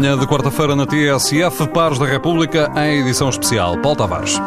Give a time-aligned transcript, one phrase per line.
[0.00, 3.76] Manhã de quarta-feira na TSF, Pares da República, em edição especial.
[3.78, 4.38] Paulo Tavares.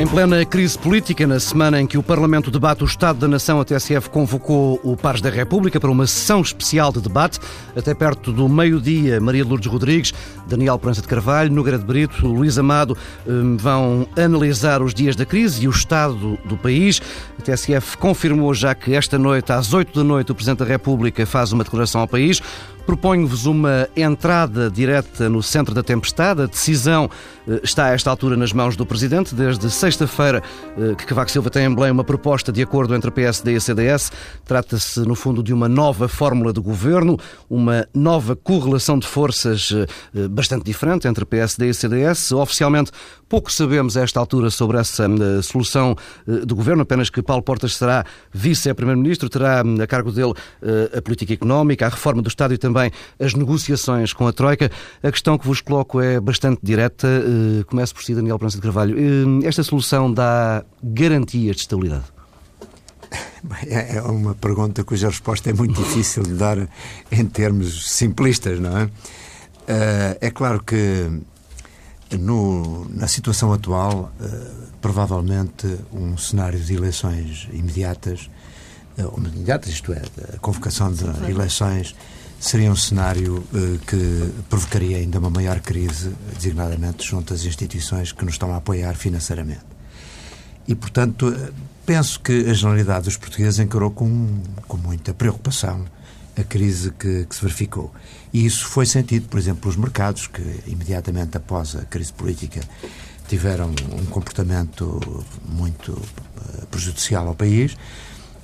[0.00, 3.60] Em plena crise política, na semana em que o Parlamento debate o Estado da Nação,
[3.60, 7.38] a TSF convocou o Pares da República para uma sessão especial de debate.
[7.76, 10.14] Até perto do meio-dia, Maria Lourdes Rodrigues,
[10.48, 12.96] Daniel Prança de Carvalho, Nogueira de Brito, Luís Amado
[13.26, 17.02] hum, vão analisar os dias da crise e o estado do país.
[17.38, 21.24] A TSF confirmou já que esta noite, às 8 da noite, o Presidente da República
[21.26, 22.42] faz uma declaração ao país.
[22.86, 26.42] Proponho-vos uma entrada direta no centro da tempestade.
[26.42, 27.10] A decisão
[27.48, 29.34] eh, está a esta altura nas mãos do Presidente.
[29.34, 30.42] Desde sexta-feira
[30.76, 34.12] eh, que Cavaco Silva tem em Belém uma proposta de acordo entre PSD e CDS.
[34.44, 39.72] Trata-se, no fundo, de uma nova fórmula de governo, uma nova correlação de forças
[40.14, 42.32] eh, bastante diferente entre PSD e CDS.
[42.32, 42.90] Oficialmente,
[43.34, 45.08] pouco sabemos a esta altura sobre essa
[45.42, 50.34] solução de governo, apenas que Paulo Portas será vice-primeiro-ministro, terá hum, a cargo dele
[50.96, 54.70] a política económica, a reforma do Estado e também as negociações com a Troika.
[55.02, 57.08] A questão que vos coloco é bastante direta.
[57.08, 58.96] Eh, começo por si, Daniel Prança de Carvalho.
[58.96, 62.04] Eh, esta solução dá garantias de estabilidade?
[63.66, 66.68] É uma pergunta cuja resposta é muito difícil de dar
[67.10, 68.88] em termos simplistas, não é?
[69.66, 71.10] Eh, é claro que
[72.18, 74.12] no, na situação atual,
[74.80, 78.30] provavelmente um cenário de eleições imediatas,
[79.16, 80.02] imediatas, isto é,
[80.34, 81.94] a convocação de eleições
[82.44, 88.22] seria um cenário uh, que provocaria ainda uma maior crise, designadamente junto às instituições que
[88.22, 89.64] nos estão a apoiar financeiramente.
[90.68, 91.34] E, portanto,
[91.86, 95.86] penso que a generalidade dos portugueses encarou com, com muita preocupação
[96.36, 97.92] a crise que, que, se verificou.
[98.34, 102.60] E isso foi sentido, por exemplo, pelos mercados, que imediatamente após a crise política
[103.28, 105.00] tiveram um comportamento
[105.48, 107.76] muito uh, prejudicial ao país,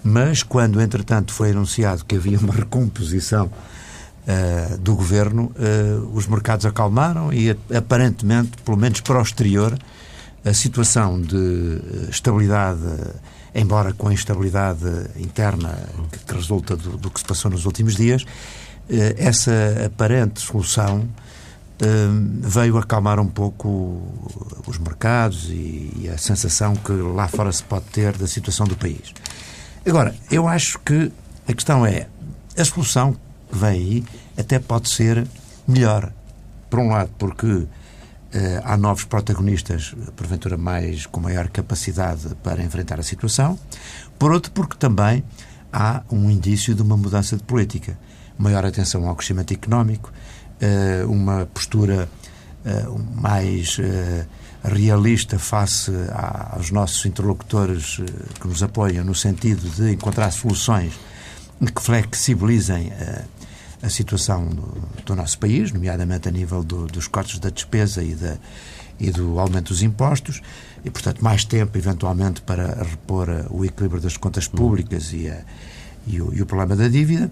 [0.05, 6.65] mas quando, entretanto, foi anunciado que havia uma recomposição uh, do governo, uh, os mercados
[6.65, 9.77] acalmaram e, aparentemente, pelo menos para o exterior,
[10.45, 12.81] a situação de eh, estabilidade,
[13.55, 14.87] embora com a instabilidade
[15.17, 15.79] interna
[16.11, 18.25] que, que resulta do, do, que se passou nos últimos dias,
[19.17, 19.53] essa
[19.87, 21.09] aparente solução
[22.43, 24.03] veio acalmar um pouco
[24.67, 29.15] os mercados e, a sensação que lá fora se pode ter da situação do país.
[29.87, 31.11] Agora, eu acho que
[31.49, 32.07] a questão é
[32.57, 33.15] a solução
[33.51, 34.05] que vem aí
[34.37, 35.27] até pode ser
[35.67, 36.13] melhor.
[36.69, 37.69] Por um lado, porque uh,
[38.63, 43.59] há novos protagonistas, porventura mais com maior capacidade para enfrentar a situação.
[44.19, 45.25] Por outro, porque também
[45.73, 47.99] há um indício de uma mudança de política.
[48.41, 50.11] Maior atenção ao crescimento económico,
[50.63, 52.09] uh, uma postura
[52.65, 53.79] uh, mais
[54.65, 55.91] realista face
[56.53, 57.99] aos nossos interlocutores
[58.41, 60.93] que nos apoiam, no sentido de encontrar soluções
[61.75, 62.93] que flexibilizem
[63.83, 68.15] a situação do, do nosso país, nomeadamente a nível do, dos cortes da despesa e,
[68.15, 68.37] da,
[68.99, 70.43] e do aumento dos impostos,
[70.85, 75.43] e, portanto, mais tempo, eventualmente, para repor o equilíbrio das contas públicas e, a,
[76.07, 77.31] e, o, e o problema da dívida.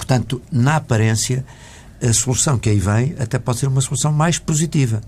[0.00, 1.44] Portanto, na aparência,
[2.02, 5.02] a solução que aí vem até pode ser uma solução mais positiva,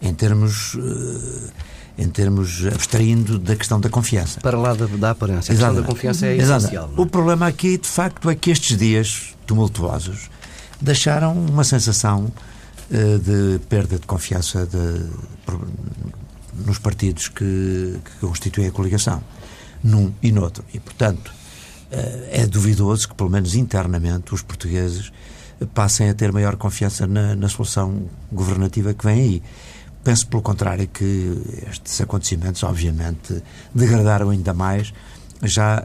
[0.00, 0.74] em termos.
[0.74, 1.50] Uh,
[1.98, 4.40] em termos abstraindo da questão da confiança.
[4.40, 5.52] Para lá da, da aparência.
[5.52, 6.90] A questão da confiança é essencial.
[6.96, 7.00] É?
[7.00, 10.30] O problema aqui, de facto, é que estes dias tumultuosos
[10.80, 12.32] deixaram uma sensação
[12.90, 15.10] uh, de perda de confiança de,
[16.64, 19.22] nos partidos que, que, constituem a coligação,
[19.82, 20.64] num e noutro.
[20.72, 21.30] E, portanto,
[22.30, 25.12] é duvidoso que, pelo menos internamente, os portugueses
[25.74, 29.42] passem a ter maior confiança na, na solução governativa que vem aí.
[30.02, 31.36] Penso, pelo contrário, que
[31.70, 33.42] estes acontecimentos, obviamente,
[33.74, 34.92] degradaram ainda mais
[35.42, 35.82] já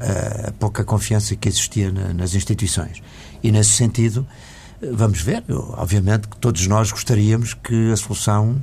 [0.48, 3.02] a pouca confiança que existia na, nas instituições.
[3.44, 4.26] E, nesse sentido,
[4.94, 8.62] vamos ver, obviamente, que todos nós gostaríamos que a solução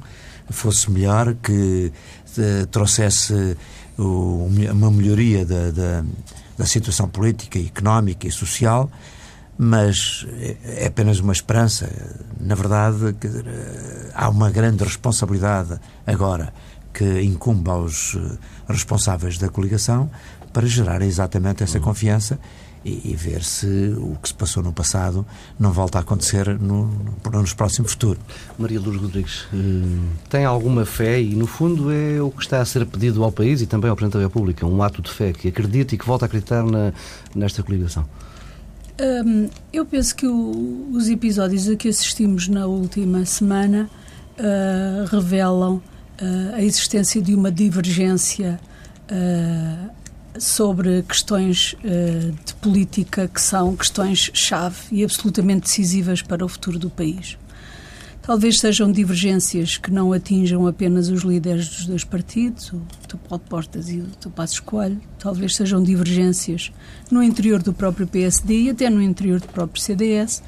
[0.51, 1.93] fosse melhor, que
[2.39, 3.57] uh, trouxesse
[3.99, 6.05] uma melhoria da, da,
[6.63, 8.89] da situação política, económica e social,
[9.59, 10.25] mas
[10.65, 11.91] é apenas uma esperança.
[12.41, 13.17] Na verdade,
[14.15, 16.55] há uma grande responsabilidade agora
[16.95, 18.39] que incumbe aos eh,
[18.69, 20.09] responsáveis da coligação
[20.53, 22.39] para gerar exatamente essa confiança
[22.85, 25.25] e, e, ver se o que se passou no passado
[25.59, 28.23] não volta a acontecer no, no, nos próximos futuros.
[28.59, 29.57] Maria Lourdes Rodrigues, eh,
[30.29, 33.61] tem alguma fé e, no fundo, é o que está a ser pedido ao país
[33.61, 36.25] e também ao Presidente da República, um ato de fé que acredite e que volta
[36.25, 36.93] a acreditar na,
[37.35, 38.07] nesta coligação?
[39.01, 43.89] Um, eu penso que o, os episódios a que assistimos na última semana
[44.39, 48.61] uh, revelam uh, a existência de uma divergência
[49.11, 50.02] uh,
[50.39, 56.91] sobre questões uh, de política que são questões-chave e absolutamente decisivas para o futuro do
[56.91, 57.37] país.
[58.23, 62.77] Talvez sejam divergências que não atinjam apenas os líderes dos dois partidos, o
[63.07, 63.17] Dr.
[63.29, 64.29] Paulo Portas e o Dr.
[64.29, 65.01] Passos Coelho.
[65.19, 66.71] Talvez sejam divergências
[67.11, 70.41] no interior do próprio PSD e até no interior do próprio CDS.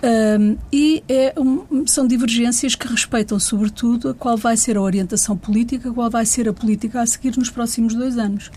[0.00, 5.34] Um, e é um, são divergências que respeitam, sobretudo, a qual vai ser a orientação
[5.34, 8.50] política, qual vai ser a política a seguir nos próximos dois anos.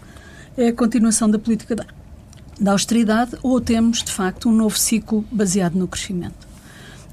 [0.57, 1.86] É a continuação da política da,
[2.59, 6.51] da austeridade ou temos, de facto, um novo ciclo baseado no crescimento.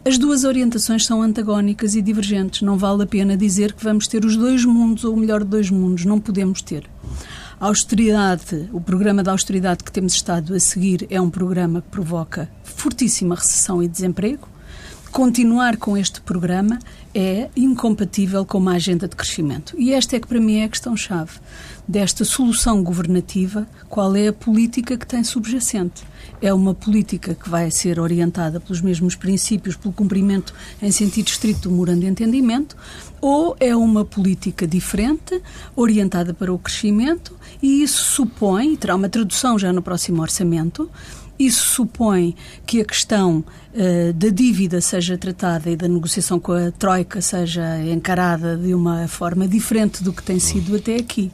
[0.05, 2.63] As duas orientações são antagónicas e divergentes.
[2.63, 5.51] Não vale a pena dizer que vamos ter os dois mundos ou o melhor de
[5.51, 6.05] dois mundos.
[6.05, 6.89] Não podemos ter.
[7.61, 11.89] A austeridade, o programa da austeridade que temos estado a seguir é um programa que
[11.89, 14.49] provoca fortíssima recessão e desemprego.
[15.11, 16.79] Continuar com este programa
[17.15, 19.75] é incompatível com uma agenda de crescimento.
[19.79, 21.33] E esta é que para mim é a questão-chave
[21.87, 26.05] desta solução governativa, qual é a política que tem subjacente
[26.41, 31.69] é uma política que vai ser orientada pelos mesmos princípios, pelo cumprimento em sentido estrito
[31.69, 32.77] do morando de entendimento,
[33.21, 35.41] ou é uma política diferente,
[35.75, 40.89] orientada para o crescimento, e isso supõe, terá uma tradução já no próximo orçamento,
[41.39, 42.35] isso supõe
[42.67, 43.45] que a questão
[43.75, 49.07] uh, da dívida seja tratada e da negociação com a Troika seja encarada de uma
[49.07, 51.31] forma diferente do que tem sido até aqui.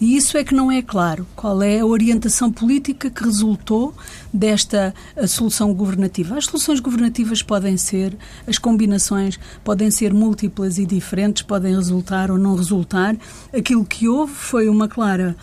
[0.00, 1.26] E isso é que não é claro.
[1.36, 3.94] Qual é a orientação política que resultou
[4.32, 4.92] desta
[5.26, 6.36] solução governativa?
[6.36, 8.16] As soluções governativas podem ser,
[8.46, 13.16] as combinações podem ser múltiplas e diferentes, podem resultar ou não resultar.
[13.56, 15.36] Aquilo que houve foi uma clara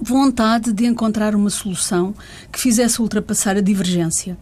[0.00, 2.14] vontade de encontrar uma solução
[2.50, 4.36] que fizesse ultrapassar a divergência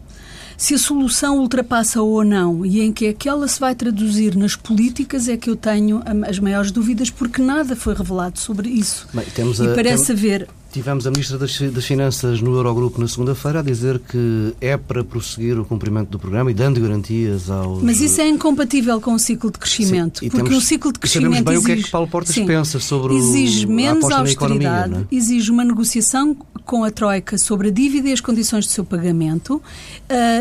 [0.59, 4.35] se a solução ultrapassa ou não e em que é que ela se vai traduzir
[4.35, 9.07] nas políticas é que eu tenho as maiores dúvidas, porque nada foi revelado sobre isso.
[9.13, 10.15] Bem, e parece tem...
[10.17, 15.03] haver Tivemos a Ministra das, Finanças no Eurogrupo na segunda-feira a dizer que é para
[15.03, 17.81] prosseguir o cumprimento do programa e dando garantias aos.
[17.81, 20.19] Mas isso é incompatível com o ciclo de crescimento.
[20.19, 21.33] Sim, porque temos, um ciclo de crescimento.
[21.33, 24.05] Sabemos bem exige, o que é que Paulo Portas sim, pensa sobre exige o, menos
[24.11, 25.15] a austeridade, economia, é?
[25.15, 26.37] exige uma negociação
[26.69, 29.61] com a Troika sobre a dívida e as condições de seu pagamento, uh,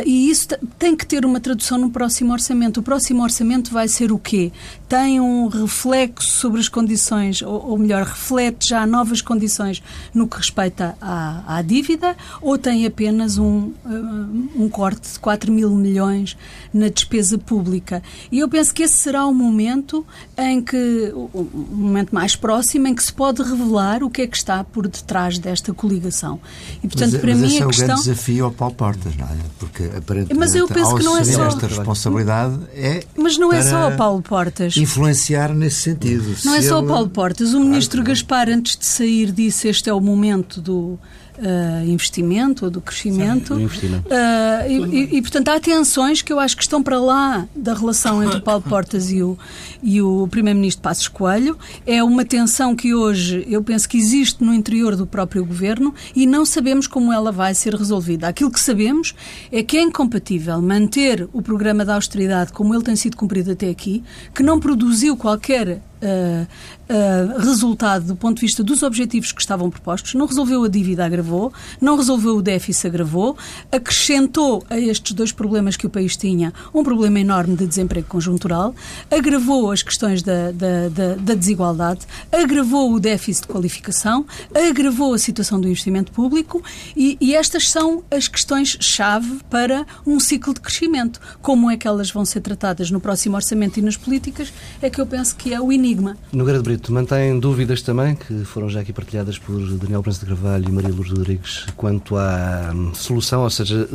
[0.04, 0.48] e isso
[0.78, 2.80] tem que ter uma tradução no próximo orçamento.
[2.80, 4.52] O próximo orçamento vai ser o quê?
[4.86, 9.82] Tem um reflexo sobre as condições, ou, ou melhor, reflete já novas condições
[10.18, 15.52] no que respeita à, à dívida, ou tem apenas um, uh, um corte de 4
[15.52, 16.36] mil milhões
[16.72, 18.02] na despesa pública?
[18.30, 20.04] E eu penso que esse será o momento
[20.36, 24.26] em que, o, o momento mais próximo, em que se pode revelar o que é
[24.26, 26.40] que está por detrás desta coligação.
[26.82, 27.86] E, portanto, mas, para mas mim, esse é o questão...
[27.86, 29.36] grande desafio ao Paulo Portas, não é?
[29.58, 31.46] Porque, aparentemente, mas eu penso que não é só...
[31.46, 34.76] esta responsabilidade é Mas não é só ao Paulo Portas.
[34.76, 36.36] Influenciar nesse sentido.
[36.44, 37.54] Não é só ao Paulo Portas.
[37.54, 40.98] O ministro Gaspar, antes de sair, disse este é o momento do
[41.38, 43.54] uh, investimento ou do crescimento.
[43.54, 44.08] Sim, investimento.
[44.08, 48.22] Uh, e, e, portanto, há tensões que eu acho que estão para lá da relação
[48.22, 49.38] entre o Paulo Portas e o,
[49.82, 51.56] e o Primeiro-Ministro Passos Coelho.
[51.86, 56.26] É uma tensão que hoje eu penso que existe no interior do próprio governo e
[56.26, 58.28] não sabemos como ela vai ser resolvida.
[58.28, 59.14] Aquilo que sabemos
[59.52, 63.68] é que é incompatível manter o programa da austeridade como ele tem sido cumprido até
[63.68, 64.02] aqui,
[64.34, 66.46] que não produziu qualquer uh,
[66.88, 71.04] uh, resultado do ponto de vista dos objetivos que estavam propostos, não resolveu a dívida,
[71.04, 73.36] agravou, não resolveu o déficit, agravou,
[73.70, 78.74] acrescentou a estes dois problemas que o país tinha um problema enorme de desemprego conjuntural,
[79.10, 82.00] agravou as questões da, da, da, da desigualdade,
[82.32, 86.62] agravou o déficit de qualificação, agravou a situação do investimento público.
[86.96, 91.20] E, e estas são as questões-chave para um ciclo de crescimento.
[91.40, 95.00] Como é que elas vão ser tratadas no próximo orçamento e nas políticas é que
[95.00, 96.16] eu penso que é o enigma.
[96.32, 100.26] Nogueira de Brito, mantém dúvidas também, que foram já aqui partilhadas por Daniel Prensa de
[100.26, 103.88] Carvalho e Maria Lourdes Rodrigues, quanto à hum, solução, ou seja,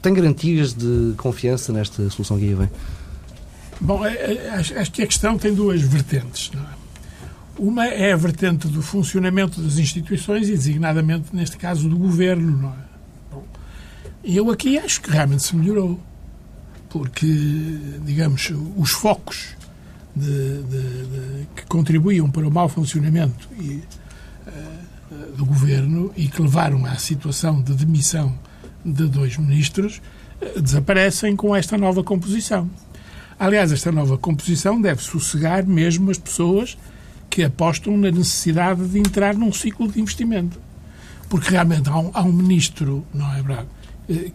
[0.00, 2.70] tem garantias de confiança nesta solução que aí vem?
[3.78, 6.50] Bom, é, é, acho que a questão tem duas vertentes.
[6.54, 6.58] É?
[7.58, 12.68] Uma é a vertente do funcionamento das instituições e, designadamente, neste caso, do governo.
[12.68, 13.34] É?
[13.34, 13.44] Bom,
[14.24, 16.00] eu aqui acho que realmente se melhorou,
[16.88, 17.26] porque,
[18.02, 19.56] digamos, os focos
[20.14, 23.82] de, de, que contribuíam para o mau funcionamento e,
[24.46, 28.38] uh, do governo e que levaram à situação de demissão
[28.84, 30.00] de dois ministros
[30.40, 32.68] uh, desaparecem com esta nova composição.
[33.38, 36.76] Aliás, esta nova composição deve sossegar mesmo as pessoas
[37.28, 40.60] que apostam na necessidade de entrar num ciclo de investimento.
[41.28, 43.66] Porque realmente há um, há um ministro, não é verdade,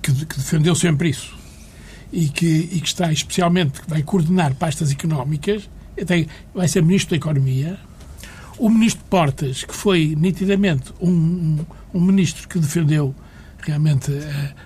[0.01, 1.46] que, que defendeu sempre isso
[2.11, 5.69] e que, e que está especialmente, que vai coordenar pastas económicas,
[6.05, 7.79] tem, vai ser Ministro da Economia.
[8.57, 13.13] o ministro Portas, que foi nitidamente um, um, um ministro que defendeu
[13.59, 14.11] realmente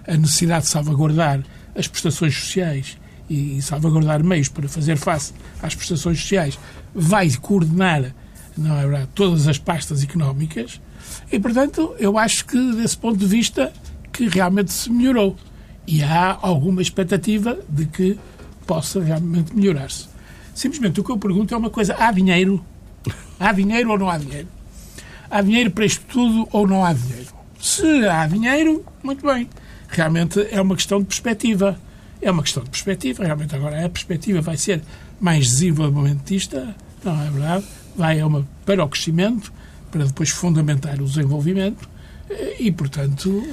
[0.05, 1.41] a, a, necessidade de salvaguardar
[1.75, 2.97] as prestações sociais
[3.29, 6.59] e, e salvaguardar meios para fazer face às prestações sociais,
[6.93, 8.13] vai coordenar
[8.57, 10.79] não é verdade, todas as pastas económicas
[11.31, 13.71] e, portanto, eu acho que, desse ponto de vista,
[14.11, 15.35] que realmente se melhorou.
[15.87, 18.19] E há alguma expectativa de que
[18.65, 20.07] possa realmente melhorar-se.
[20.53, 22.63] Simplesmente o que eu pergunto é uma coisa: há dinheiro?
[23.39, 24.47] Há dinheiro ou não há dinheiro?
[25.29, 27.33] Há dinheiro para isto tudo ou não há dinheiro?
[27.59, 29.49] Se há dinheiro, muito bem.
[29.87, 31.79] Realmente é uma questão de perspectiva.
[32.21, 33.23] É uma questão de perspectiva.
[33.23, 34.83] Realmente agora a perspectiva vai ser
[35.19, 37.65] mais desenvolvimentista, não é verdade?
[37.95, 39.51] Vai uma, para o crescimento,
[39.91, 41.89] para depois fundamentar o desenvolvimento
[42.59, 43.43] e, portanto,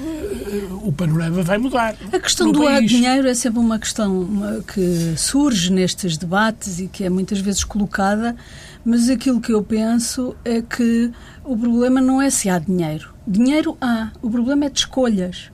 [0.83, 1.97] o panorama vai mudar.
[2.13, 7.05] A questão do há dinheiro é sempre uma questão que surge nestes debates e que
[7.05, 8.37] é muitas vezes colocada,
[8.85, 11.11] mas aquilo que eu penso é que
[11.45, 13.15] o problema não é se há dinheiro.
[13.27, 15.51] Dinheiro há, o problema é de escolhas.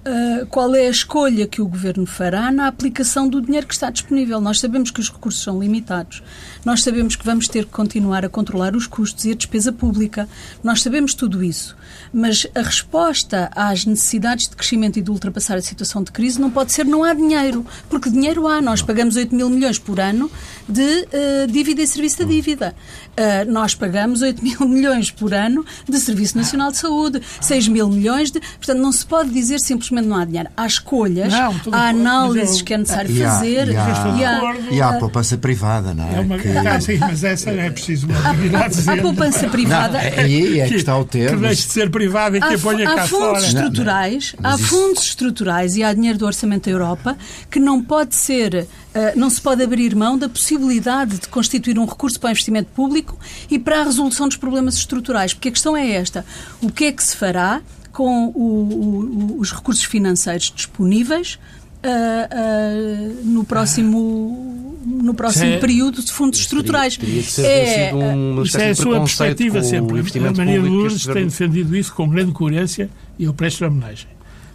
[0.00, 3.90] Uh, qual é a escolha que o governo fará na aplicação do dinheiro que está
[3.90, 4.40] disponível.
[4.40, 6.22] Nós sabemos que os recursos são limitados.
[6.64, 10.26] Nós sabemos que vamos ter que continuar a controlar os custos e a despesa pública.
[10.64, 11.76] Nós sabemos tudo isso.
[12.12, 16.50] Mas a resposta às necessidades de crescimento e de ultrapassar a situação de crise não
[16.50, 17.64] pode ser não há dinheiro.
[17.88, 18.60] Porque dinheiro há.
[18.60, 20.30] Nós pagamos 8 mil milhões por ano
[20.68, 22.74] de uh, dívida e serviço da dívida.
[23.10, 27.88] Uh, nós pagamos 8 mil milhões por ano de Serviço Nacional de Saúde, 6 mil
[27.88, 28.40] milhões de.
[28.40, 30.48] Portanto, não se pode dizer simplesmente não há dinheiro.
[30.56, 32.64] Há escolhas, não, há análises eu...
[32.64, 33.68] que é necessário e há, fazer.
[33.68, 36.16] E há, e há, e há a poupança privada, não é?
[36.16, 36.38] é uma...
[36.38, 36.48] que...
[36.48, 38.18] ah, sim, mas essa é preciso uma.
[38.18, 39.98] Há poupança privada.
[39.98, 41.40] Não, é aí é que está o termo.
[41.48, 43.46] Que ser privada e que a ponha cá há fundos fora.
[43.46, 44.50] Estruturais, não, não.
[44.50, 44.68] Há isso...
[44.68, 47.16] fundos estruturais e há dinheiro do Orçamento da Europa
[47.50, 51.84] que não pode ser Uh, não se pode abrir mão da possibilidade de constituir um
[51.84, 53.16] recurso para o investimento público
[53.48, 55.32] e para a resolução dos problemas estruturais.
[55.32, 56.26] Porque a questão é esta:
[56.60, 61.38] o que é que se fará com o, o, os recursos financeiros disponíveis
[61.84, 66.96] uh, uh, no próximo, no próximo é, período de fundos estruturais.
[66.96, 70.00] Teria, teria é, um isso é a sua perspectiva sempre.
[70.00, 74.08] A Maria Lourdes tem defendido isso com grande coerência e eu presto homenagem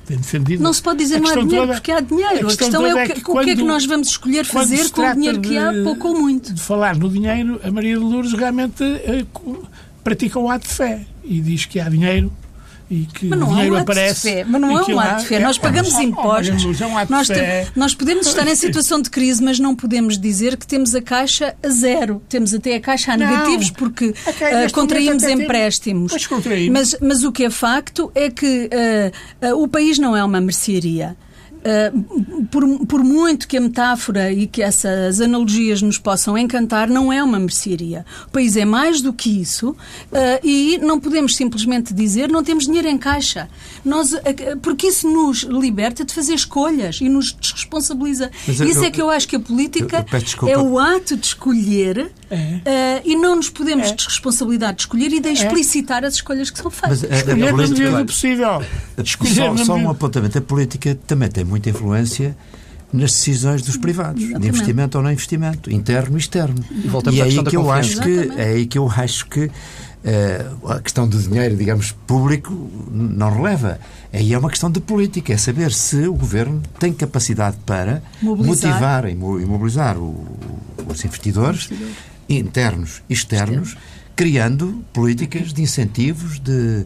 [0.05, 0.61] tem defendido.
[0.61, 2.45] Não se pode dizer não há dinheiro toda, porque há dinheiro.
[2.45, 4.09] A questão, a questão é o que, é que, o que é que nós vamos
[4.09, 6.53] escolher fazer com o dinheiro que há, pouco ou muito.
[6.53, 9.67] De falar no dinheiro, a Maria de Lourdes realmente uh,
[10.03, 12.31] pratica o ato de fé e diz que há dinheiro
[12.89, 14.21] e que mas não o dinheiro é um aparece.
[14.21, 15.39] Fé, mas não é um ato de fé.
[15.39, 16.81] Nós pagamos é, impostos.
[16.81, 17.33] É ato nós, de
[17.75, 21.55] nós podemos estar em situação de crise, mas não podemos dizer que temos a caixa
[21.63, 22.21] a zero.
[22.29, 26.11] Temos até a caixa a negativos porque uh, contraímos empréstimos.
[26.71, 28.69] Mas, mas o que é facto é que
[29.41, 31.15] uh, uh, o país não é uma mercearia.
[31.65, 37.11] Uh, por, por, muito que a metáfora e que essas analogias nos possam encantar, não
[37.11, 38.05] é uma mercearia.
[38.27, 39.75] O país é mais do que isso uh,
[40.43, 43.49] e não podemos simplesmente dizer não temos dinheiro em caixa.
[43.83, 44.19] Nós, uh,
[44.61, 48.29] porque isso nos liberta de fazer escolhas e nos desresponsabiliza.
[48.47, 50.05] Isso eu, é que eu acho que a política
[50.43, 53.01] eu, é o ato de escolher é.
[53.05, 53.95] e não nos podemos é.
[53.95, 55.33] desresponsabilidade de escolher e de é.
[55.33, 56.07] explicitar é.
[56.07, 57.03] as escolhas que são feitas.
[57.03, 58.63] Mas, escolher na medida do possível.
[59.57, 60.37] Só, só um apontamento.
[60.37, 62.35] A política também tem muita influência
[62.95, 64.41] nas decisões dos privados, Exatamente.
[64.41, 66.63] de investimento ou não investimento, interno e externo.
[66.71, 70.71] E, e é aí que eu acho que é aí que eu acho que uh,
[70.71, 72.53] a questão do dinheiro, digamos, público
[72.89, 73.79] não releva.
[74.13, 78.71] Aí é uma questão de política, é saber se o governo tem capacidade para mobilizar.
[78.71, 80.25] motivar e mobilizar o,
[80.87, 83.77] os investidores, investidores internos e externos, externos,
[84.15, 86.85] criando políticas de incentivos, de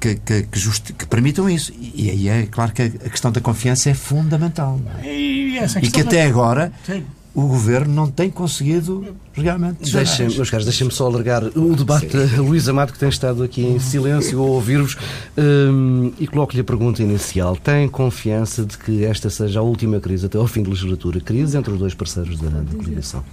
[0.00, 1.72] que, que, que, justi- que, permitam isso.
[1.94, 4.80] E aí é claro que a questão da confiança é fundamental.
[5.02, 5.12] É?
[5.12, 7.02] E, e, que até agora Sim.
[7.34, 9.90] o governo não tem conseguido realmente.
[9.90, 13.62] Deixem, meus caros, deixem-me só alargar o debate a Luís Amado, que tem estado aqui
[13.62, 14.96] em silêncio a ouvir-vos,
[15.36, 17.56] um, e coloco-lhe a pergunta inicial.
[17.56, 21.20] Tem confiança de que esta seja a última crise até ao fim da legislatura?
[21.20, 23.24] Crise entre os dois parceiros da, da coligação?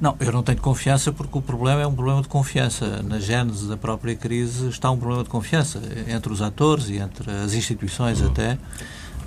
[0.00, 3.02] Não, eu não tenho confiança porque o problema é um problema de confiança.
[3.02, 7.30] Na gênese da própria crise está um problema de confiança entre os atores e entre
[7.30, 8.56] as instituições até.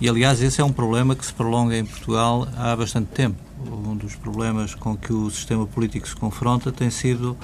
[0.01, 3.37] E, aliás, esse é um problema que se prolonga em Portugal há bastante tempo.
[3.67, 7.37] Um dos problemas com que o sistema político se confronta tem sido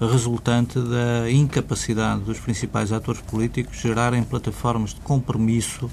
[0.00, 5.90] resultante da incapacidade dos principais atores políticos gerarem plataformas de compromisso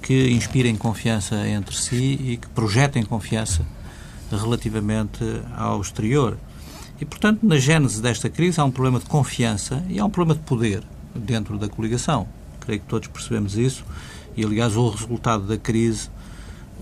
[0.00, 3.66] que inspirem confiança entre si e que projetem confiança
[4.36, 5.24] relativamente
[5.56, 6.36] ao exterior.
[7.00, 10.38] E, portanto, na gênese desta crise há um problema de confiança e há um problema
[10.38, 10.82] de poder
[11.14, 12.26] dentro da coligação.
[12.60, 13.84] Creio que todos percebemos isso
[14.36, 16.08] e, aliás, o resultado da crise,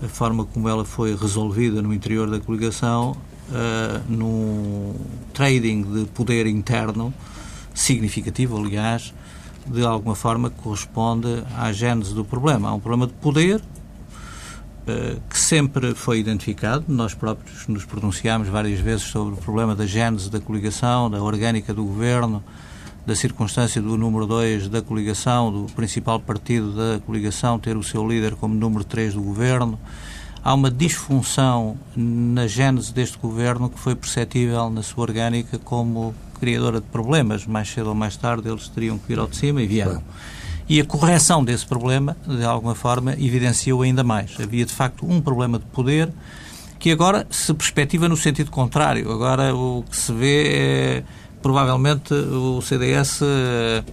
[0.03, 3.11] a forma como ela foi resolvida no interior da coligação,
[3.49, 4.95] uh, num
[5.33, 7.13] trading de poder interno
[7.73, 9.13] significativo, aliás,
[9.65, 12.69] de alguma forma corresponde à gênese do problema.
[12.69, 13.61] Há um problema de poder
[15.29, 16.85] que sempre foi identificado.
[16.87, 21.73] Nós próprios nos pronunciámos várias vezes sobre o problema da gênese da coligação, da orgânica
[21.73, 22.43] do governo,
[23.05, 28.07] da circunstância do número 2 da coligação, do principal partido da coligação ter o seu
[28.07, 29.79] líder como número 3 do governo.
[30.43, 36.81] Há uma disfunção na gênese deste governo que foi perceptível na sua orgânica como criadora
[36.81, 37.45] de problemas.
[37.45, 40.03] Mais cedo ou mais tarde eles teriam que vir ao de cima e vieram.
[40.67, 44.31] E a correção desse problema, de alguma forma, evidenciou ainda mais.
[44.39, 46.09] Havia, de facto, um problema de poder
[46.79, 49.11] que agora se perspectiva no sentido contrário.
[49.11, 51.03] Agora o que se vê é
[51.41, 53.83] provavelmente o CDS eh,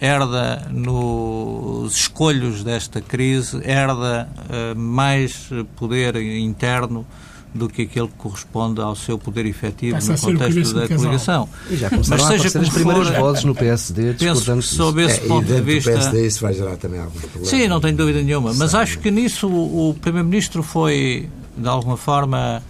[0.00, 7.06] herda nos escolhos desta crise, herda uh, mais poder interno
[7.52, 11.48] do que aquele que corresponde ao seu poder efetivo Passa no contexto da coligação.
[11.68, 15.20] E já Mas seja a as primeiras for, vozes no PSD penso que sob esse
[15.20, 15.90] é, ponto de vista...
[15.90, 17.48] PSD isso vai gerar também alguns problemas.
[17.48, 18.54] Sim, não tenho dúvida nenhuma.
[18.54, 22.62] Mas acho que nisso o Primeiro-Ministro foi, de alguma forma,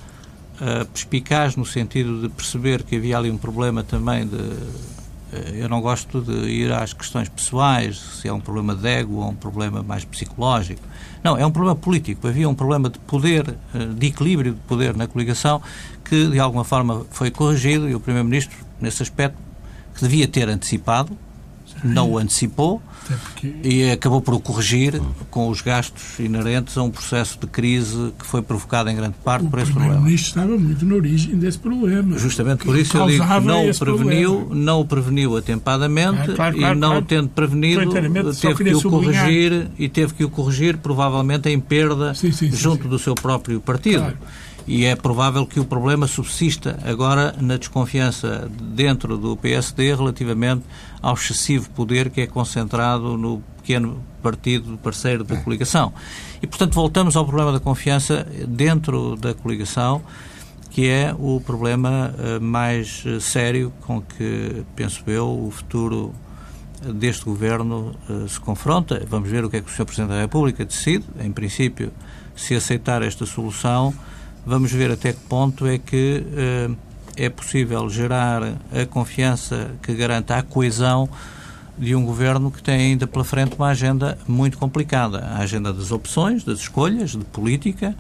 [0.61, 4.37] uh, perspicaz no sentido de perceber que havia ali um problema também de.
[4.37, 9.17] Uh, eu não gosto de ir às questões pessoais, se é um problema de ego
[9.17, 10.83] ou um problema mais psicológico.
[11.23, 12.27] Não, é um problema político.
[12.27, 15.61] Havia um problema de poder, uh, de equilíbrio de poder na coligação
[16.05, 19.39] que, de alguma forma, foi corrigido e o Primeiro-Ministro, nesse aspecto,
[19.95, 21.17] que devia ter antecipado,
[21.85, 23.55] não o antecipou porque...
[23.63, 28.27] e acabou por o corrigir com os gastos inerentes a um processo de crise que
[28.27, 29.95] foi provocado em grande parte o por esse problema.
[29.95, 32.19] O Primeiro-Ministro estava muito na origem desse problema.
[32.19, 34.65] Justamente por isso eu digo que não o preveniu, problema.
[34.65, 37.05] não o preveniu atempadamente ah, claro, claro, e não claro.
[37.07, 37.91] tendo prevenido
[38.35, 42.57] teve que o corrigir e teve que o corrigir provavelmente em perda sim, sim, sim,
[42.57, 44.13] junto do seu próprio partido
[44.71, 50.63] e é provável que o problema subsista agora na desconfiança dentro do PSD relativamente
[51.03, 55.93] ao excessivo poder que é concentrado no pequeno partido parceiro da coligação.
[56.41, 60.03] E, portanto, voltamos ao problema da confiança dentro da coligação,
[60.71, 66.15] que é o problema eh, mais eh, sério com que, penso eu, o futuro
[66.95, 69.05] deste governo uh, se confronta.
[69.07, 69.85] Vamos ver o que é que o Sr.
[69.85, 71.05] Presidente da República decide.
[71.21, 71.93] Em princípio,
[72.35, 73.93] se aceitar esta solução,
[74.45, 76.25] vamos ver até que ponto é que
[76.69, 76.77] uh,
[77.17, 81.09] é possível gerar a confiança que garanta a coesão
[81.79, 85.21] de um governo que tem ainda pela frente uma agenda muito complicada.
[85.21, 87.95] A agenda das opções, das escolhas, de política,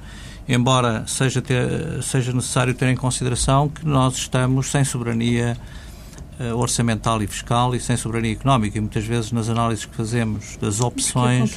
[0.46, 5.56] embora seja, ter, seja necessário ter em consideração que nós estamos sem soberania
[6.38, 8.76] uh, orçamental e fiscal e sem soberania económica.
[8.76, 11.50] E muitas vezes nas análises que fazemos das opções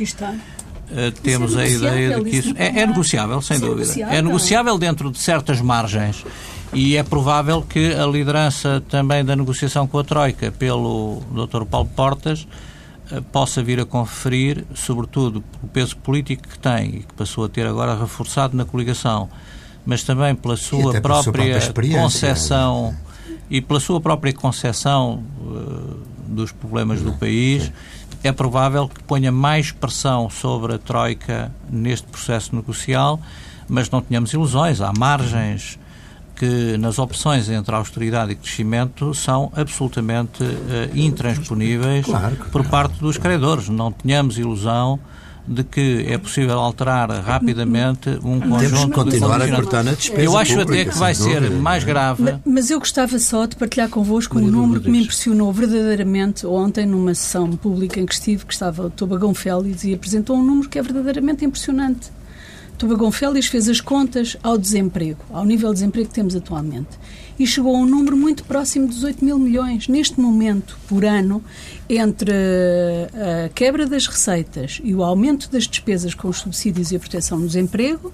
[0.91, 3.83] Uh, temos é a ideia de que isso, é, é, negociável, sem isso é dúvida.
[3.83, 4.17] É negociável.
[4.17, 6.23] É negociável dentro de certas margens.
[6.73, 11.65] E é provável que a liderança também da negociação com a Troika pelo Dr.
[11.65, 12.47] Paulo Portas
[13.11, 17.49] uh, possa vir a conferir, sobretudo o peso político que tem e que passou a
[17.49, 19.29] ter agora reforçado na coligação,
[19.85, 22.95] mas também pela sua própria, própria concepção
[23.49, 27.71] e pela sua própria concepção uh, dos problemas do país
[28.23, 33.19] é provável que ponha mais pressão sobre a Troika neste processo negocial,
[33.67, 35.77] mas não tenhamos ilusões, há margens
[36.35, 40.57] que nas opções entre austeridade e crescimento são absolutamente uh,
[40.93, 43.69] intransponíveis claro, por parte dos credores.
[43.69, 44.99] Não tenhamos ilusão
[45.45, 50.21] de que é possível alterar rapidamente um conjunto Temos que continuar a cortar na despesa
[50.21, 52.23] Eu acho pública, até que vai ser mais grave.
[52.23, 56.85] Mas, mas, eu gostava só de partilhar convosco um número que me impressionou verdadeiramente ontem
[56.85, 60.69] numa sessão pública em que estive, que estava o Tobagão Félix e apresentou um número
[60.69, 62.11] que é verdadeiramente impressionante.
[62.77, 66.97] Tobagão Félix fez as contas ao desemprego, ao nível de desemprego que temos atualmente
[67.37, 69.87] e chegou a um número muito próximo dos 8 mil milhões.
[69.87, 71.43] Neste momento, por ano,
[71.89, 76.99] entre a quebra das receitas e o aumento das despesas com os subsídios e a
[76.99, 78.11] proteção do desemprego,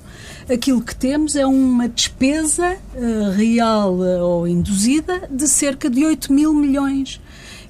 [0.52, 6.32] aquilo que temos é uma despesa uh, real uh, ou induzida de cerca de 8
[6.32, 7.20] mil milhões.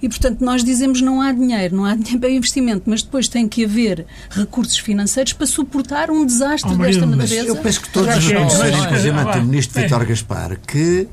[0.01, 3.47] E, portanto, nós dizemos não há dinheiro, não há dinheiro para investimento, mas depois tem
[3.47, 7.47] que haver recursos financeiros para suportar um desastre oh, desta natureza.
[7.47, 11.07] Eu penso que todos reconhecerem, inclusive o Ministro Vitor Gaspar, que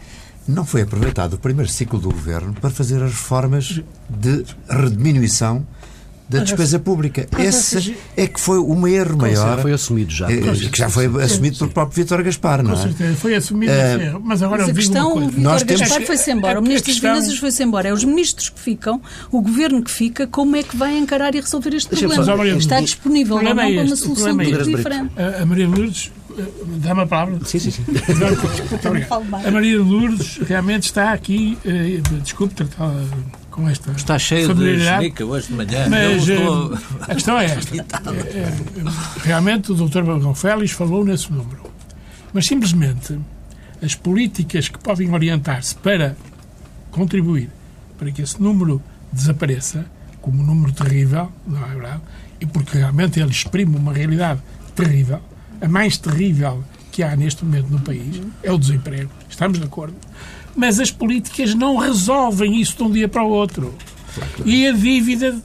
[0.49, 4.45] não foi aproveitado o primeiro ciclo do governo para fazer as reformas de
[4.91, 5.67] diminuição
[6.29, 7.27] da despesa pública.
[7.39, 9.61] Esse é que foi um erro maior.
[9.63, 10.31] Foi assumido já.
[10.31, 12.75] É, que já foi assumido pelo próprio Vítor Gaspar, não é?
[12.75, 16.59] Com certeza, foi assumido uh, Mas agora mas a questão, o Vítor Gaspar foi-se embora,
[16.59, 17.89] o Ministro das Finanças foi-se embora.
[17.89, 21.41] É os ministros que ficam, o governo que fica, como é que vai encarar e
[21.41, 22.59] resolver este problema?
[22.59, 25.13] Está disponível, não é para uma solução tudo diferente.
[25.41, 26.11] A Maria Lourdes
[26.83, 27.39] Dá-me a palavra?
[27.45, 27.85] Sim, sim, sim.
[27.87, 29.47] Muito obrigado.
[29.47, 32.93] A Maria de Lourdes realmente está aqui, eh, desculpe tratar
[33.51, 35.87] com esta Está cheio de genica hoje de manhã.
[35.89, 37.77] mas Eu estou- eh, a questão é esta.
[37.77, 37.85] É,
[39.23, 40.03] realmente o Dr.
[40.03, 41.63] Balcão Félix falou nesse número.
[42.33, 43.19] Mas simplesmente
[43.83, 46.17] as políticas que podem orientar-se para
[46.91, 47.49] contribuir
[47.99, 49.87] para que esse número desapareça,
[50.21, 52.01] como um número terrível, não é verdade?
[52.41, 54.41] E porque realmente ele exprime uma realidade
[54.75, 55.21] terrível,
[55.61, 59.11] a mais terrível que há neste momento no país, é o desemprego.
[59.29, 59.95] Estamos de acordo.
[60.55, 63.75] Mas as políticas não resolvem isso de um dia para o outro.
[64.47, 65.39] E a dívida,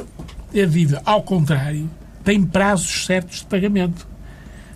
[0.54, 1.90] a dívida, ao contrário,
[2.24, 4.08] tem prazos certos de pagamento.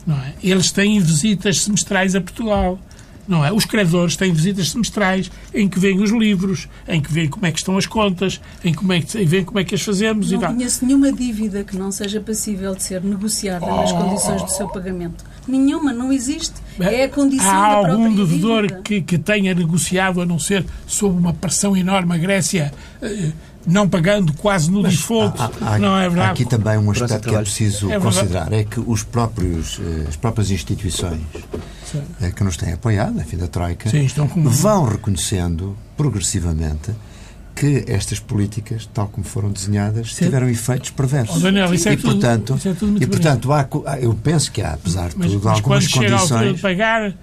[0.06, 0.34] Não é?
[0.44, 2.78] Eles têm visitas semestrais a Portugal.
[3.28, 3.52] Não é?
[3.52, 7.52] Os credores têm visitas semestrais em que vêm os livros, em que vêm como é
[7.52, 10.34] que estão as contas, em como é que vêm como é que as fazemos e
[10.36, 10.54] Não tal.
[10.54, 13.96] conheço nenhuma dívida que não seja passível de ser negociada nas Oh.
[13.98, 15.24] condições do seu pagamento.
[15.48, 16.54] Nenhuma, não existe.
[16.80, 21.18] É a condição Há da algum devedor que, que tenha negociado, a não ser sob
[21.18, 23.32] uma pressão enorme, a Grécia eh,
[23.66, 26.32] não pagando quase no Há- há- não é há verdade?
[26.32, 27.46] aqui também um aspecto que é trabalho.
[27.46, 31.22] preciso É considerar, é que os próprios, eh, as próprias instituições
[32.22, 36.92] eh, que nos têm apoiado, enfim, da Troika, Sim, estão com- vão reconhecendo progressivamente
[37.56, 40.26] que estas políticas, tal como foram desenhadas, Sim.
[40.26, 41.38] tiveram efeitos perversos.
[41.38, 44.00] Oh, Daniel, isso é e, tudo- portanto, isso é tudo muito e, portanto há há-
[44.00, 46.46] eu penso que há, apesar de Mas, tudo, mas quando algumas chega a altura de
[46.48, 46.62] condições.
[46.62, 47.14] pagar,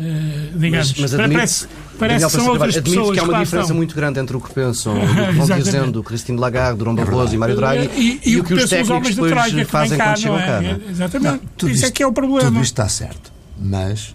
[0.00, 3.18] eh, digamos, Mas, mas admite, parece, parece Daniel que são outras Tavares, admite pessoas que
[3.18, 3.76] há uma diferença estão.
[3.76, 7.38] muito grande entre o que pensam, o que vão dizendo Christine Lagarde, Durão Barroso e
[7.38, 10.04] Mário Draghi E, e, o que os pensam os técnicos depois Troika que fazem cá,
[10.04, 10.46] quando chegam não é?
[10.46, 10.60] cá.
[10.62, 10.80] não é?
[10.90, 11.42] Exatamente.
[11.56, 12.48] Tudo isso é isto- que é o problema.
[12.50, 14.14] Tudo isto está certo, mas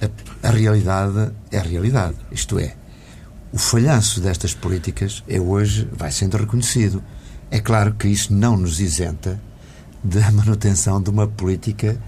[0.00, 2.16] a, a realidade é a realidade.
[2.32, 2.74] Isto é,
[3.52, 7.02] o falhanço destas políticas é hoje, vai sendo reconhecido.
[7.50, 9.40] É claro que isso não nos isenta
[10.02, 12.00] da manutenção de uma política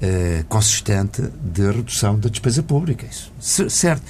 [0.00, 3.06] eh, consistente de redução da despesa pública.
[3.06, 4.02] Isso, certo.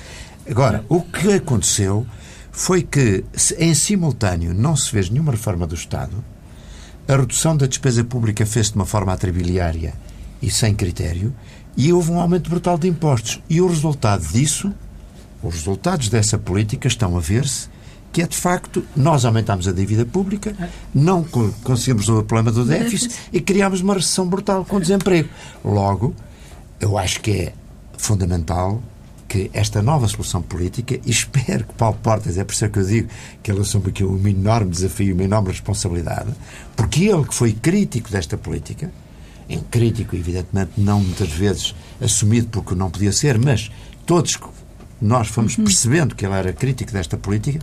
[0.48, 2.07] Agora, o que aconteceu
[2.53, 3.24] foi que,
[3.59, 6.24] em simultâneo, não se fez nenhuma reforma do Estado,
[7.09, 9.94] a redução da despesa pública fez-se de uma forma atrabiliária
[10.42, 11.35] e sem critério,
[11.76, 13.40] e houve um aumento brutal de impostos.
[13.48, 14.72] E o resultado disso,
[15.42, 17.68] os resultados dessa política estão a ver-se,
[18.12, 20.55] que é de facto, nós aumentámos a dívida pública,
[20.94, 25.29] não co- conseguimos resolver o problema do déficit e criámos uma recessão brutal com desemprego.
[25.64, 26.14] Logo,
[26.81, 27.53] eu acho que é
[27.96, 28.83] fundamental
[29.29, 32.85] que esta nova solução política, e espero que Paulo Portas, é por isso que eu
[32.85, 33.09] digo
[33.42, 36.33] que ele assume aqui um enorme desafio, uma enorme responsabilidade,
[36.75, 38.90] porque ele que foi crítico desta política,
[39.49, 43.70] é um crítico, evidentemente, não muitas vezes assumido porque não podia ser, mas
[44.05, 44.37] todos
[45.01, 47.61] nós fomos percebendo que ele era crítico desta política,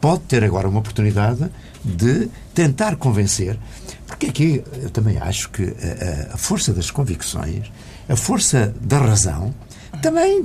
[0.00, 1.48] pode ter agora uma oportunidade
[1.84, 3.58] de tentar convencer,
[4.06, 7.70] porque aqui eu também acho que a, a- força das convicções,
[8.08, 9.54] a força da razão,
[10.02, 10.44] também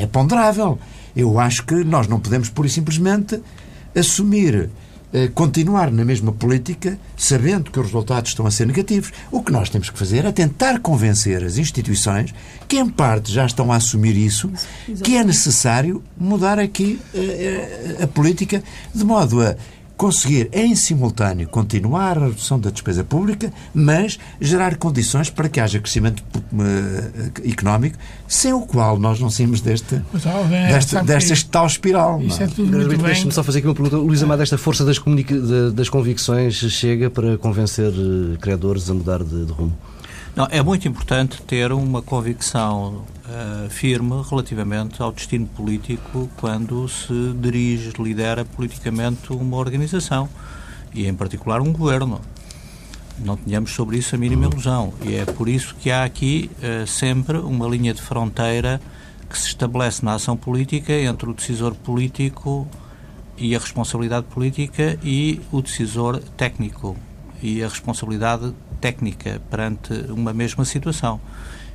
[0.00, 0.78] é ponderável.
[1.16, 3.40] Eu acho que nós não podemos, pura e simplesmente,
[3.94, 4.68] assumir,
[5.34, 9.12] continuar na mesma política, sabendo que os resultados estão a ser negativos.
[9.30, 12.34] O que nós temos que fazer é tentar convencer as instituições,
[12.66, 14.50] que em parte já estão a assumir isso,
[15.04, 18.62] que é necessário mudar aqui eh, eh, a política
[18.94, 19.56] de modo a
[19.96, 25.78] conseguir, em simultâneo, continuar a redução da despesa pública, mas gerar condições para que haja
[25.78, 30.04] crescimento eh, económico, sem o qual nós não saímos desta,
[31.04, 32.20] desta que tal espiral.
[32.22, 32.48] Isso é é?
[32.48, 33.02] tudo muito.
[33.02, 33.96] Deixe-me só fazer aqui uma pergunta.
[33.96, 35.00] Luís Amado, esta força das,
[35.72, 39.76] das convicções chega para convencer eh, credores a mudar de, de rumo?
[40.36, 47.32] Não, é muito importante ter uma convicção eh, firme relativamente ao destino político quando se
[47.38, 50.28] dirige, lidera politicamente uma organização
[50.92, 52.20] e, em particular, um governo.
[53.20, 54.92] Não tenhamos sobre isso a mínima ilusão.
[55.02, 58.80] E é por isso que há aqui eh, sempre uma linha de fronteira
[59.30, 62.66] que se estabelece na ação política entre o decisor político
[63.38, 66.96] e a responsabilidade política e o decisor técnico
[67.44, 71.20] e a responsabilidade técnica perante uma mesma situação.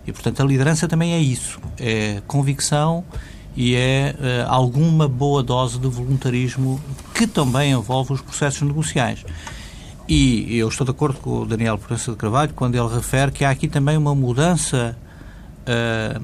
[0.06, 1.60] E, portanto, a liderança também é isso.
[1.80, 3.04] É convicção
[3.56, 6.82] e é eh, alguma boa dose de voluntarismo
[7.14, 9.24] que também envolve os processos negociais.
[10.08, 13.46] E eu estou de acordo com o Daniel Proença de Carvalho quando ele refere que
[13.46, 14.98] há aqui também uma mudança
[15.68, 16.20] eh,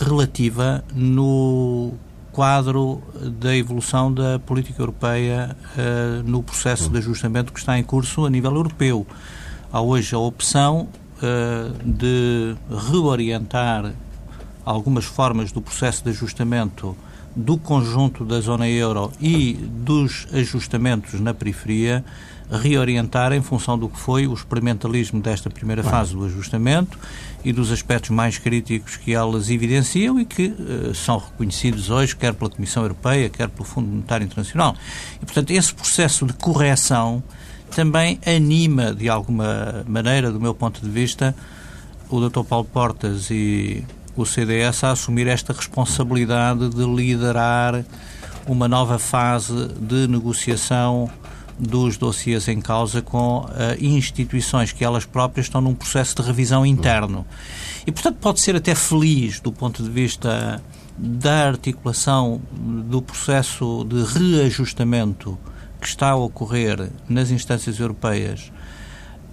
[0.00, 1.92] relativa no
[2.32, 3.02] quadro
[3.40, 8.30] da evolução da política europeia eh, no processo de ajustamento que está em curso a
[8.30, 9.06] nível europeu.
[9.70, 10.88] Há hoje a opção
[11.22, 12.56] eh, de
[12.90, 13.92] reorientar
[14.64, 16.96] algumas formas do processo de ajustamento
[17.34, 22.04] do conjunto da zona euro e dos ajustamentos na periferia
[22.58, 26.98] reorientar em função do que foi o experimentalismo desta primeira fase do ajustamento
[27.44, 32.34] e dos aspectos mais críticos que elas evidenciam e que uh, são reconhecidos hoje, quer
[32.34, 34.76] pela Comissão Europeia, quer pelo Fundo Monetário Internacional.
[35.20, 37.22] E, portanto, esse processo de correção
[37.74, 41.34] também anima, de alguma maneira, do meu ponto de vista,
[42.10, 42.44] o Dr.
[42.44, 43.82] Paulo Portas e
[44.14, 47.82] o CDS a assumir esta responsabilidade de liderar
[48.46, 51.10] uma nova fase de negociação
[51.62, 53.48] dos dossiês em causa com uh,
[53.80, 57.24] instituições que elas próprias estão num processo de revisão interno.
[57.86, 60.60] E, portanto, pode ser até feliz do ponto de vista
[60.98, 65.38] da articulação do processo de reajustamento
[65.80, 68.50] que está a ocorrer nas instâncias europeias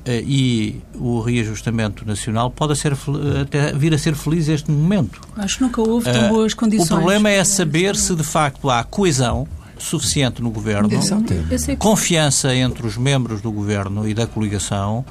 [0.05, 2.95] uh, e o reajustamento nacional pode ser,
[3.41, 5.19] até vir a ser feliz este momento.
[5.35, 6.91] Acho que nunca houve tão uh, boas condições.
[6.91, 9.47] O problema é saber se de facto há coesão
[9.83, 10.89] suficiente no governo,
[11.77, 15.05] confiança entre os membros do governo e da coligação,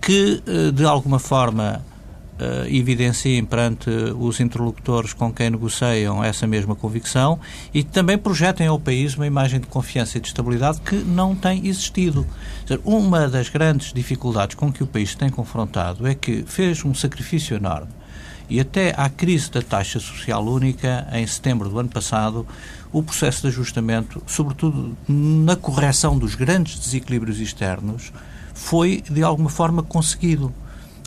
[0.00, 1.82] que eh, de alguma forma
[2.40, 7.38] uh, evidenciem perante os interlocutores com quem negociam essa mesma convicção
[7.72, 11.66] e também projetem ao país uma imagem de confiança e de estabilidade que não tem
[11.66, 12.26] existido.
[12.84, 17.56] Uma das grandes dificuldades com que o país tem confrontado é que fez um sacrifício
[17.56, 17.88] enorme
[18.48, 22.46] e até à crise da taxa social única, em setembro do ano passado,
[22.96, 28.10] o processo de ajustamento, sobretudo na correção dos grandes desequilíbrios externos,
[28.54, 30.50] foi de alguma forma conseguido.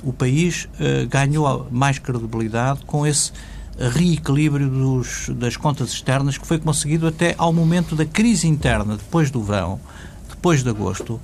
[0.03, 3.31] O país uh, ganhou mais credibilidade com esse
[3.75, 9.31] reequilíbrio dos, das contas externas que foi conseguido até ao momento da crise interna, depois
[9.31, 9.79] do verão,
[10.29, 11.19] depois de agosto,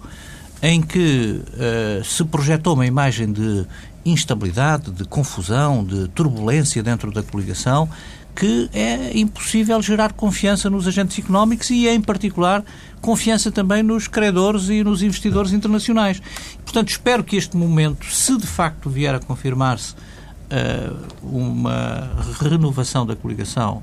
[0.63, 3.67] em que uh, se projetou uma imagem de
[4.03, 7.87] instabilidade, de confusão, de turbulência dentro da coligação,
[8.35, 12.63] que é impossível gerar confiança nos agentes económicos e, em particular,
[13.01, 16.21] confiança também nos credores e nos investidores internacionais.
[16.63, 23.15] Portanto, espero que este momento, se de facto vier a confirmar-se uh, uma renovação da
[23.15, 23.81] coligação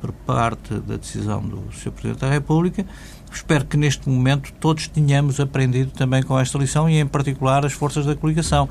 [0.00, 1.92] por parte da decisão do Sr.
[1.92, 2.84] Presidente da República,
[3.32, 7.72] espero que neste momento todos tenhamos aprendido também com esta lição e, em particular, as
[7.72, 8.68] forças da coligação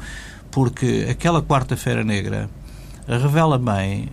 [0.54, 2.48] porque aquela quarta-feira negra
[3.08, 4.10] revela bem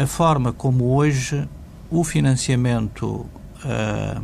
[0.00, 1.46] a forma como hoje
[1.90, 3.06] o financiamento
[3.64, 4.22] uh,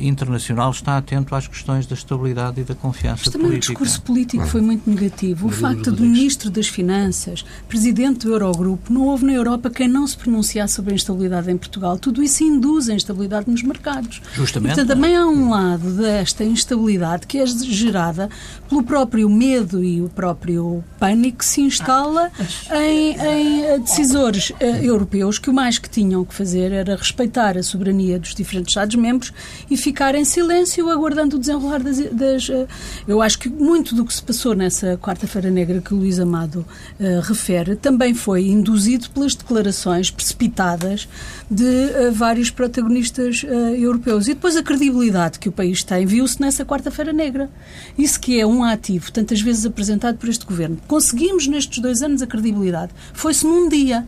[0.00, 3.72] internacional está atento às questões da estabilidade e da confiança Mas também política.
[3.72, 5.46] o discurso político foi muito negativo.
[5.46, 10.06] O facto do Ministro das Finanças, Presidente do Eurogrupo, não houve na Europa quem não
[10.06, 11.98] se pronunciasse sobre a instabilidade em Portugal.
[11.98, 14.20] Tudo isso induz a instabilidade nos mercados.
[14.34, 14.74] Justamente.
[14.74, 18.28] Portanto, também há um lado desta instabilidade que é gerada
[18.68, 22.30] pelo próprio medo e o próprio pânico que se instala
[22.72, 27.62] em, em decisores uh, europeus que o mais que tinham que fazer era respeitar a
[27.62, 29.32] soberania dos diferentes Estados-membros
[29.70, 32.68] e ficar em silêncio aguardando o desenrolar das, das uh,
[33.06, 36.66] eu acho que muito do que se passou nessa quarta-feira negra que o Luís Amado
[37.00, 41.08] uh, refere também foi induzido pelas declarações precipitadas
[41.50, 43.44] de uh, vários protagonistas
[43.76, 44.26] europeus.
[44.26, 47.50] E depois a credibilidade que o país tem viu-se nessa quarta-feira negra.
[47.96, 50.78] Isso que é um ativo tantas vezes apresentado por este governo.
[50.86, 52.92] Conseguimos nestes dois anos a credibilidade.
[53.12, 54.06] Foi-se num dia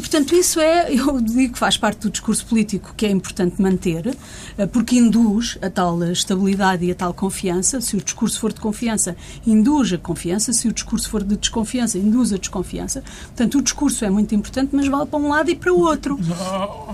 [0.00, 3.60] e, portanto, isso é, eu digo que faz parte do discurso político que é importante
[3.60, 4.16] manter,
[4.56, 7.82] eh, porque induz a tal estabilidade e a tal confiança.
[7.82, 9.14] Se o discurso for de confiança,
[9.46, 10.54] induz a confiança.
[10.54, 13.04] Se o discurso for de desconfiança, induz a desconfiança.
[13.26, 16.18] Portanto, o discurso é muito importante, mas vale para um lado e para o outro.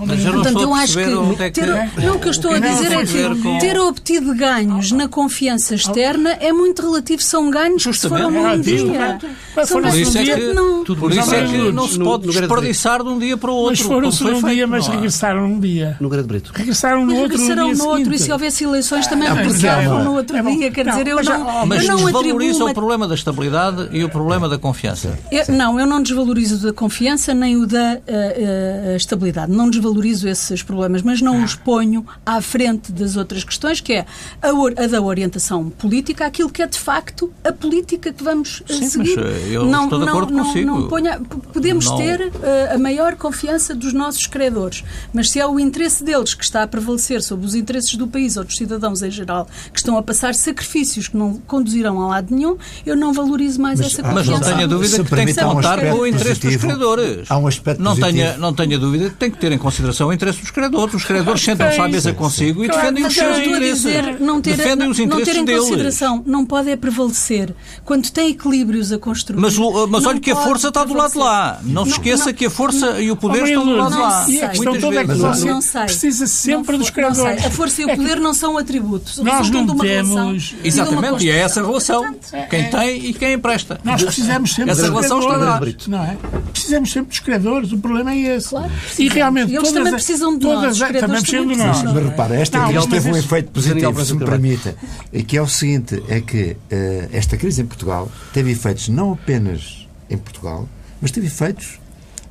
[0.05, 1.61] Mas eu Portanto, eu acho que, é que...
[1.61, 1.67] Ter,
[2.05, 3.59] não, o que eu estou a dizer é que com...
[3.59, 7.23] ter obtido ganhos na confiança externa é muito relativo.
[7.23, 8.27] São ganhos Justamente.
[8.27, 9.19] que foram num dia.
[9.65, 13.03] São por isso é que, não, por isso é que não se pode desperdiçar regressar
[13.03, 13.71] de um dia para o outro.
[13.71, 15.97] Mas foram-se num feito, dia, mas regressaram num dia.
[16.01, 16.53] No Grande Brito.
[16.55, 20.15] Regressaram no mas outro regressaram no, no outro e se houvesse eleições também regressavam no
[20.15, 20.71] outro é dia.
[20.71, 22.71] Quer dizer, eu não, mas eu não desvaloriza uma...
[22.71, 25.19] o problema da estabilidade e o problema da confiança.
[25.31, 29.53] Eu, não, eu não desvalorizo da confiança nem o da uh, uh, estabilidade.
[29.53, 34.07] Não desvalorizo esses problemas, mas não os ponho à frente das outras questões, que é
[34.43, 38.89] a, a da orientação política, aquilo que é de facto a política que vamos Sim,
[38.89, 39.17] seguir.
[39.17, 40.67] Mas eu não, estou de acordo não, consigo.
[40.67, 41.21] Não ponha,
[41.53, 41.97] podemos não.
[41.97, 46.45] ter uh, a maior confiança dos nossos credores, mas se é o interesse deles que
[46.45, 49.99] está a prevalecer sobre os interesses do país ou dos cidadãos em geral, que estão
[49.99, 54.03] a passar sacrifícios que não conduzirão a lado nenhum, eu não valorizo mais mas, essa
[54.05, 54.31] confiança.
[54.31, 57.31] Mas não tenha dúvida que tem que contar um com o interesse positivo, dos credores.
[57.31, 60.13] Há um aspecto não tenha, não tenha dúvida que tem que ter em consideração o
[60.13, 60.95] interesse dos credores.
[60.95, 64.21] Os credores sentam-se à mesa consigo e defendem os seus interesses.
[64.21, 65.63] Não ter, defendem os interesses não ter em deles.
[65.63, 67.53] consideração, não pode é prevalecer
[67.85, 69.41] quando tem equilíbrios a construir.
[69.41, 69.57] Mas,
[69.89, 71.59] mas olha que a força está do lado de lá.
[71.65, 73.77] Não, não se esqueça não, que a força força e o poder Oh, estão do
[73.77, 74.29] lado não lá.
[74.29, 75.83] E a questão toda é que não sei.
[75.85, 77.45] precisa sempre Não dos credores.
[77.45, 79.19] A força e o É poder não são atributos.
[79.19, 82.15] Nós não temos- Exatamente, e é essa relação.
[82.51, 83.81] Quem tem e quem empresta.
[83.85, 85.61] Nós precisamos sempre Essa relação está lá.
[85.89, 86.17] não é?
[86.53, 88.49] Precisamos sempre dos credores, o problema é esse.
[88.49, 91.83] Claro, e realmente E eles todas também precisam de nós, também precisam de nós.
[91.83, 94.77] Mas repara, esta crise teve um efeito positivo, se me permita,
[95.13, 99.13] e que é o seguinte, é que eh, esta crise em Portugal teve efeitos não
[99.13, 100.69] apenas em Portugal,
[101.01, 101.79] mas teve efeitos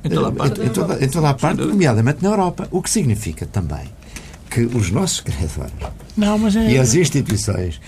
[0.06, 0.60] Em toda a parte.
[0.60, 1.72] em, em toda, em toda a parte, dúvida.
[1.74, 2.68] nomeadamente na Europa.
[2.70, 3.84] O que significa também
[4.50, 5.72] que os nossos credores
[6.16, 7.80] Não, mas é, e as instituições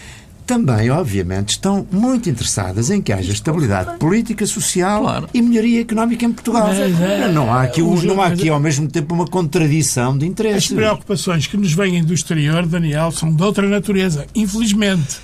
[0.46, 5.28] também, obviamente, estão muito interessadas em que haja estabilidade política, social Claro.
[5.34, 6.68] e melhoria económica em Portugal.
[6.68, 9.26] Mas, é, não há aqui, um- os- não há mas- aqui ao mesmo tempo uma
[9.26, 10.68] contradição de as interesses.
[10.72, 14.26] preocupações que nos vêm do exterior, Daniel, são de outra natureza.
[14.34, 15.18] Infelizmente.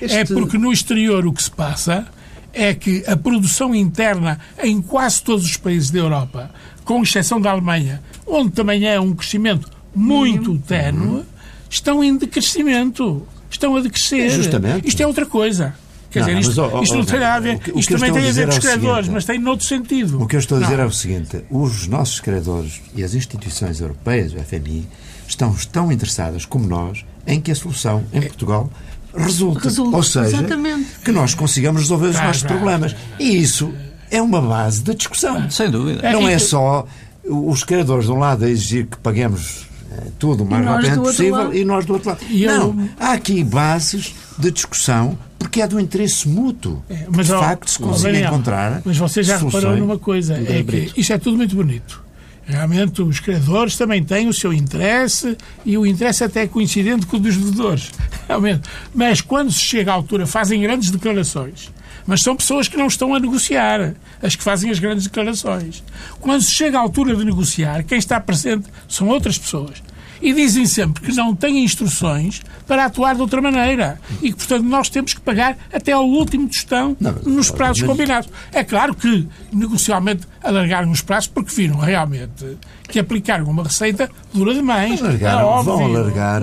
[0.00, 2.06] Este- É porque no exterior o que se passa
[2.52, 6.50] é que a produção interna em quase todos os países da Europa,
[6.84, 11.22] com exceção da Alemanha, onde também é um crescimento muito ténue,
[11.68, 13.26] estão em decrescimento.
[13.50, 14.26] Estão a decrescer.
[14.26, 14.86] É justamente.
[14.88, 15.74] Isto é outra coisa.
[16.10, 17.58] Quer Não, dizer, isto, mas, ó, isto não tem nada a ver.
[17.58, 19.66] que- o Isto também tem a ver com os é o credores, mas tem noutro
[19.66, 20.22] sentido.
[20.22, 20.84] O que eu estou a dizer Não.
[20.84, 24.88] é o seguinte: os nossos credores e as instituições europeias, o FMI,
[25.26, 28.68] estão tão interessadas como nós em que a solução em Portugal
[29.14, 29.64] resulte.
[29.64, 30.86] Resulte, Ou seja, exatamente.
[31.04, 32.94] que nós consigamos resolver os Vai, nossos problemas.
[33.18, 33.72] E isso
[34.10, 35.50] é uma base de discussão.
[35.50, 36.10] Sem dúvida.
[36.12, 36.86] Não é que- só
[37.24, 41.34] os credores de um lado a exigir que paguemos eh, tudo o mais rapidamente possível
[41.34, 41.54] lado.
[41.56, 42.20] e nós do outro lado.
[42.28, 46.82] E eu- Não, há aqui bases de discussão porque é do interesse mútuo.
[46.88, 48.82] É, que, de ó, facto se Daniel, encontrar.
[48.84, 52.02] Mas você já reparou numa coisa: é que isto é tudo muito bonito.
[52.50, 57.16] Realmente, os credores também têm o seu interesse e o interesse até é coincidente com
[57.16, 57.92] o dos devedores.
[58.26, 58.68] Realmente.
[58.92, 61.70] Mas quando se chega à altura, fazem grandes declarações.
[62.06, 65.84] Mas são pessoas que não estão a negociar, as que fazem as grandes declarações.
[66.20, 69.80] Quando se chega à altura de negociar, quem está presente são outras pessoas.
[70.22, 74.00] E dizem sempre que não têm instruções para atuar de outra maneira.
[74.22, 77.82] E que, portanto, nós temos que pagar até ao último tostão Não, mas- nos prazos
[77.82, 78.30] mas- combinados.
[78.52, 82.58] É claro que, negocialmente, alargaram os prazos porque viram realmente
[82.90, 85.00] que aplicar uma receita dura demais.
[85.00, 86.42] Alargaram, é vão alargar,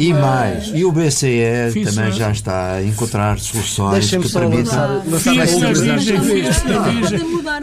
[0.00, 0.22] e mais.
[0.22, 0.68] mais.
[0.74, 2.18] E o BCE Fiz também isso.
[2.18, 5.02] já está a encontrar soluções que só permitam.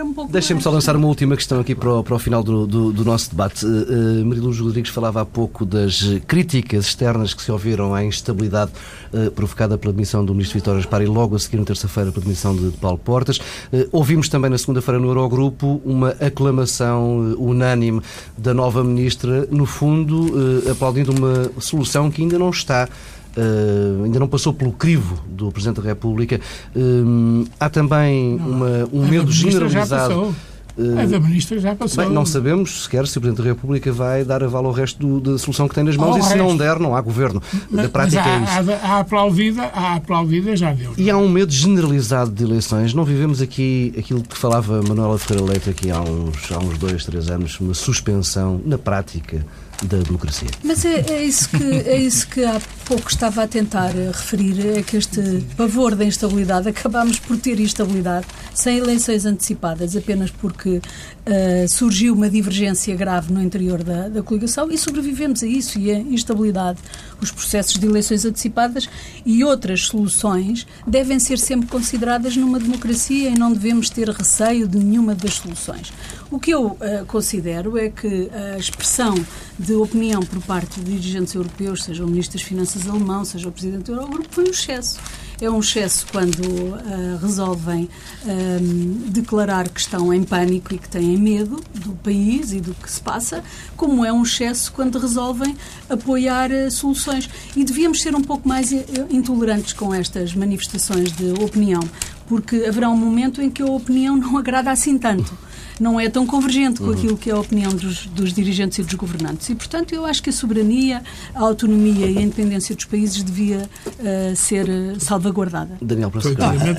[0.03, 0.75] um Deixem-me só mais.
[0.75, 3.65] lançar uma última questão aqui para o, para o final do, do- do nosso debate.
[3.65, 8.03] Uh, uh, Mariluz Rodrigues falava há pouco das eh, críticas externas que se ouviram à
[8.03, 8.71] instabilidade
[9.15, 12.23] eh, provocada pela demissão do Ministro Vitório Gaspar e logo a seguir, na terça-feira, pela
[12.23, 13.39] demissão de, de Paulo Portas.
[13.71, 18.01] Eh, ouvimos também na segunda-feira no Eurogrupo uma aclamação eh, unânime
[18.37, 20.33] da nova Ministra, no fundo,
[20.69, 22.89] aplaudindo uma solução que ainda não está
[23.37, 26.39] Uh, ainda não passou pelo crivo do Presidente da República.
[26.73, 30.33] Uh, há também uma, um medo generalizado.
[30.77, 32.03] Uh, A da ministra já passou.
[32.03, 35.31] Bem, não sabemos sequer se o Presidente da República vai dar aval ao resto do-
[35.31, 36.57] da solução que tem nas mãos Ao e se não resto.
[36.59, 37.41] der, não há governo.
[37.71, 38.71] Mas- Na prática é a, isso.
[38.71, 40.93] a, a aplaudida, a aplaudida já deu.
[40.97, 42.93] E há um medo generalizado de eleições.
[42.93, 47.05] Não vivemos aqui aquilo que falava Manuela Ferreira Leite aqui há uns, há uns dois,
[47.05, 49.45] três anos, uma suspensão na prática
[49.83, 50.47] da democracia.
[50.63, 54.77] Mas é, é isso que, é isso que há pouco estava a tentar eh, referir,
[54.77, 60.81] é que este pavor da instabilidade, acabámos por ter instabilidade sem eleições antecipadas, apenas porque
[61.25, 65.91] eh, surgiu uma divergência grave no interior da, da coligação e sobrevivemos a isso e
[65.91, 66.77] a instabilidade,
[67.19, 68.87] os processos de eleições antecipadas
[69.25, 74.77] e outras soluções devem ser sempre consideradas numa democracia e não devemos ter receio de
[74.77, 75.91] nenhuma das soluções.
[76.29, 79.15] O que eu eh, considero é que a expressão
[79.57, 83.51] de opinião por parte de dirigentes europeus, seja o Ministro das Finanças alemão, seja o
[83.51, 84.99] Presidente do Eurogrupo, foi um excesso.
[85.41, 87.89] É um excesso quando ah, resolvem
[88.25, 92.89] ahm, declarar que estão em pânico e que têm medo do país e do que
[92.89, 93.43] se passa,
[93.75, 95.55] como é um excesso quando resolvem
[95.89, 97.29] apoiar ah, soluções.
[97.55, 101.81] E devíamos ser um pouco mais eh, intolerantes com estas manifestações de opinião,
[102.27, 105.44] porque haverá um momento em que a opinião não agrada assim tanto
[105.79, 108.93] não é tão convergente com aquilo que é a opinião dos, dos dirigentes e dos
[108.93, 109.49] governantes.
[109.49, 111.01] E, portanto, eu acho que a soberania,
[111.33, 115.77] a autonomia e a independência dos países devia eh, ser eh, salvaguardada.
[115.81, 116.21] Daniel, para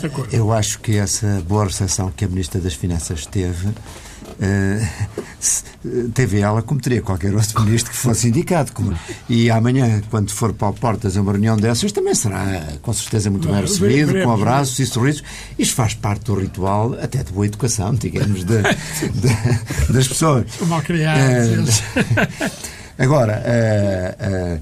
[0.07, 0.35] acordo.
[0.35, 3.69] Eu acho que essa boa recepção que a Ministra das Finanças teve,
[4.41, 4.87] eh,
[5.41, 5.63] se-
[6.15, 8.73] teve ela como teria qualquer outro ministro que fosse indicado.
[8.73, 8.95] Como-
[9.29, 13.31] e amanhã, quando for para o Portas a uma reunião dessas, também será com certeza
[13.31, 15.23] muito bem recebido, com abraços e sorrisos.
[15.59, 20.45] Isto faz parte do ritual, até de boa educação, digamos, de- de- das pessoas.
[20.67, 21.83] Mal criados.
[21.97, 22.51] Eh,
[22.99, 24.61] Agora, eh, eh, é,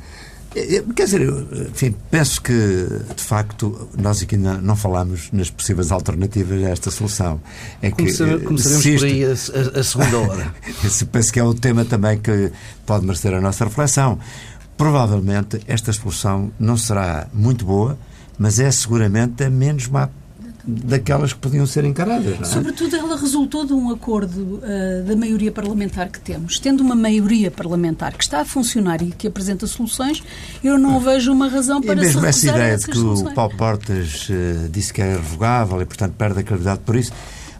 [0.95, 5.91] quer dizer, eu, enfim, penso que, de facto, nós aqui não, não falamos nas possíveis
[5.91, 7.41] alternativas a esta solução.
[7.83, 10.55] É que, começaremos isto, por aí a, a, segunda hora.
[11.11, 12.53] penso que é o tema também que
[12.87, 14.19] pode merecer a nossa reflexão.
[14.77, 17.99] Provavelmente esta solução não será muito boa,
[18.39, 20.09] mas é seguramente a menos má
[20.67, 22.41] daquelas que podiam ser encaradas.
[22.41, 22.45] É?
[22.45, 26.59] Sobretudo, ela resultou de um acordo uh, da maioria parlamentar que temos.
[26.59, 30.23] Tendo uma maioria parlamentar que está a funcionar e que apresenta soluções,
[30.63, 33.31] eu não vejo uma razão para e mesmo se essa ideia de que soluções.
[33.31, 37.13] o Paulo Portas uh, disse que era revogável e, portanto, perde a credibilidade por isso.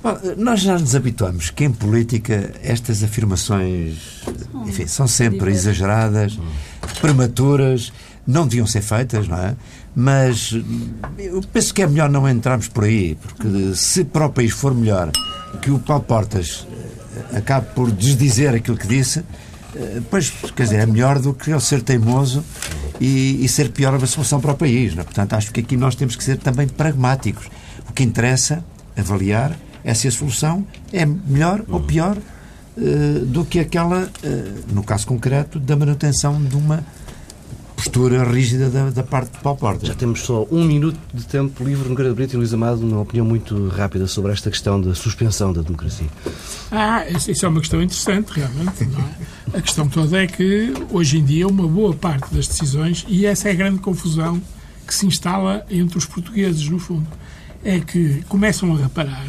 [0.03, 4.23] Bom, nós já nos habituamos que em política estas afirmações
[4.67, 6.39] enfim, são sempre exageradas,
[7.01, 7.91] prematuras,
[8.27, 9.55] não deviam ser feitas, não é?
[9.97, 10.53] Mas
[11.19, 14.75] eu penso que é melhor não entrarmos por aí, porque se para o país for
[14.75, 15.11] melhor
[15.63, 16.67] que o Paulo Portas
[17.33, 19.25] eh, acabe por desdizer aquilo que disse,
[19.77, 22.45] eh, pois, quer dizer, é melhor do que ele ser teimoso
[23.01, 24.95] e, e ser pior a solução para o país.
[24.95, 25.05] Não é?
[25.05, 27.49] Portanto, acho que aqui nós temos que ser também pragmáticos.
[27.89, 28.65] O que interessa
[28.97, 34.83] avaliar é se a solução é melhor ou pior uh, do que aquela, uh, no
[34.83, 36.85] caso concreto, da manutenção de uma
[37.77, 39.87] postura rígida da, da parte de Paulo Porta.
[39.87, 43.01] Já temos só um minuto de tempo livre no Grande Brito e Luís Amado, uma
[43.01, 46.07] opinião muito rápida sobre esta questão da suspensão da democracia.
[46.71, 48.85] Ah, isso é uma questão interessante, realmente.
[49.53, 49.59] É?
[49.59, 53.49] A questão toda é que, hoje em dia, uma boa parte das decisões, e essa
[53.49, 54.41] é a grande confusão
[54.87, 57.07] que se instala entre os portugueses, no fundo,
[57.65, 59.25] é que começam a reparar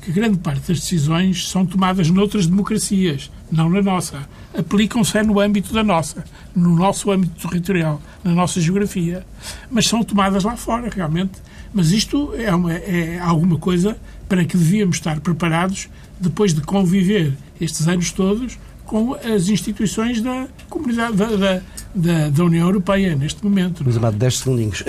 [0.00, 4.28] que grande parte das decisões são tomadas noutras democracias, não na nossa.
[4.56, 6.24] Aplicam-se no âmbito da nossa,
[6.54, 9.24] no nosso âmbito territorial, na nossa geografia.
[9.70, 11.32] Mas são tomadas lá fora, realmente.
[11.72, 13.96] Mas isto é, uma, é alguma coisa
[14.28, 15.88] para que devíamos estar preparados
[16.18, 21.60] depois de conviver estes anos todos com as instituições da comunidade da,
[21.94, 23.84] da, da, União Europeia neste momento.
[23.84, 24.84] Luís Amado, 10 segundinhos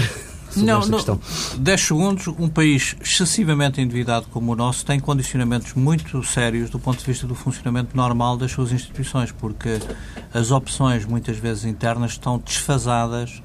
[0.58, 1.20] não, esta não, questão.
[1.58, 7.00] 10 segundos, um país excessivamente endividado como o nosso tem condicionamentos muito sérios do ponto
[7.00, 9.80] de vista do funcionamento normal das suas instituições, porque
[10.34, 13.42] as opções, muitas vezes internas, estão desfasadas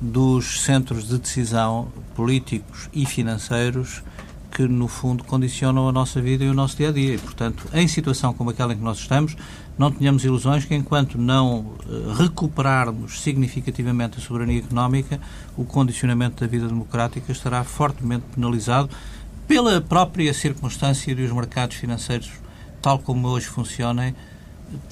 [0.00, 4.02] dos centros de decisão políticos e financeiros
[4.50, 7.14] que, no fundo, condicionam a nossa vida e o nosso dia a dia.
[7.14, 9.36] E, portanto, em situação como aquela em que nós estamos,
[9.78, 15.20] não tenhamos ilusões que, enquanto não eh, recuperarmos significativamente a soberania económica,
[15.56, 18.88] o condicionamento da vida democrática estará fortemente penalizado
[19.46, 22.30] pela própria circunstância de os mercados financeiros,
[22.80, 24.14] tal como hoje funcionem,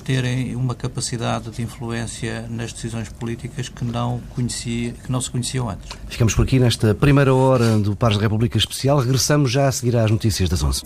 [0.04, 5.68] terem uma capacidade de influência nas decisões políticas que não, conhecia, que não se conheciam
[5.68, 5.90] antes.
[6.08, 9.00] Ficamos por aqui nesta primeira hora do Pares da República Especial.
[9.00, 10.82] Regressamos já a seguir às notícias das 11.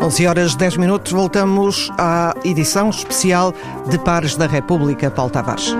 [0.00, 3.52] 11 horas 10 minutos, voltamos à edição especial
[3.88, 5.74] de Pares da República, Paulo Tavares.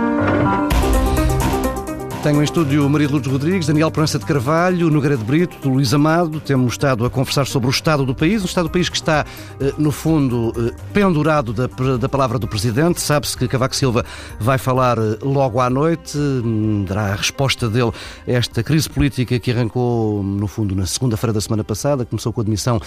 [2.23, 6.41] Tenho em estúdio Maria Lourdes Rodrigues, Daniel Proença de Carvalho, Nogueira de Brito, Luís Amado.
[6.41, 9.25] Temos estado a conversar sobre o estado do país, o estado do país que está,
[9.61, 13.01] eh, no fundo, eh, pendurado da, da palavra do Presidente.
[13.01, 14.05] Sabe-se que Cavaco Silva
[14.41, 17.93] vai falar eh, logo à noite, hum, dará a resposta dele
[18.27, 22.05] a esta crise política que arrancou, no fundo, na segunda-feira da semana passada.
[22.05, 22.81] Começou com a admissão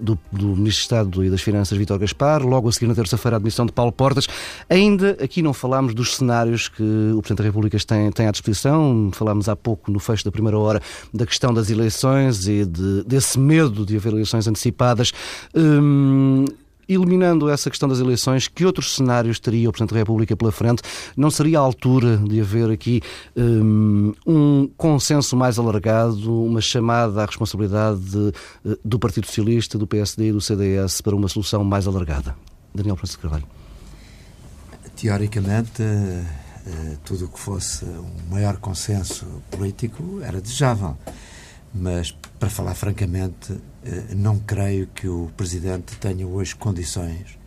[0.00, 2.42] do, do Ministro de Estado e das Finanças, Vítor Gaspar.
[2.44, 4.28] Logo a seguir, na terça-feira, a admissão de Paulo Portas.
[4.68, 8.65] Ainda aqui não falámos dos cenários que o Presidente da República tem, tem à disposição
[9.12, 10.80] Falámos há pouco, no fecho da primeira hora,
[11.12, 15.12] da questão das eleições e de, desse medo de haver eleições antecipadas.
[15.54, 16.44] Hum,
[16.88, 20.82] eliminando essa questão das eleições, que outros cenários teria o Presidente da República pela frente?
[21.16, 23.02] Não seria a altura de haver aqui
[23.36, 28.32] um, um consenso mais alargado, uma chamada à responsabilidade de,
[28.64, 32.36] eh, do Partido Socialista, do PSD e do CDS para uma solução mais alargada?
[32.74, 33.44] Daniel Francisco Carvalho.
[34.94, 35.82] Teoricamente
[37.04, 40.96] tudo o que fosse um maior consenso político era desejável.
[41.72, 43.52] Mas, para falar francamente,
[43.84, 47.38] eh, não creio que o Presidente tenha hoje condições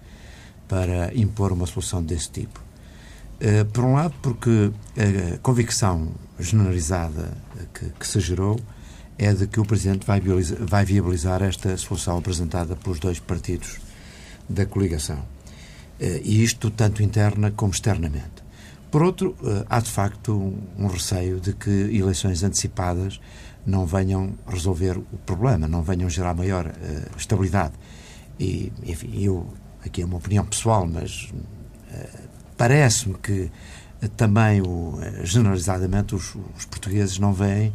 [0.67, 2.61] para impor uma solução desse tipo.
[3.39, 6.09] Eh, por um lado, porque a convicção
[6.39, 7.36] generalizada
[7.74, 8.59] que, que se gerou
[9.17, 13.80] é de que o Presidente vai viabilizar, vai viabilizar esta solução apresentada pelos dois partidos
[14.47, 15.26] da coligação.
[15.99, 18.39] E isto tanto interna como externamente.
[18.92, 23.20] Por outro, eh, há de facto um receio de que eleições antecipadas
[23.66, 27.74] não venham resolver o problema, não venham gerar maior uh, estabilidade.
[28.40, 29.54] E, enfim, eu,
[29.86, 33.52] aqui é uma opinião pessoal, mas uh, parece-me que
[34.16, 37.74] também, o, generalizadamente, os, os, portugueses não veem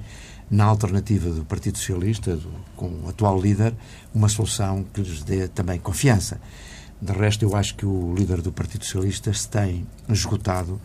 [0.51, 3.75] na alternativa do Partido Socialista, do, com o atual líder,
[4.13, 6.41] uma solução que lhes dê também confiança.
[7.01, 10.81] De resto, eu acho que o líder do Partido Socialista se tem esgotado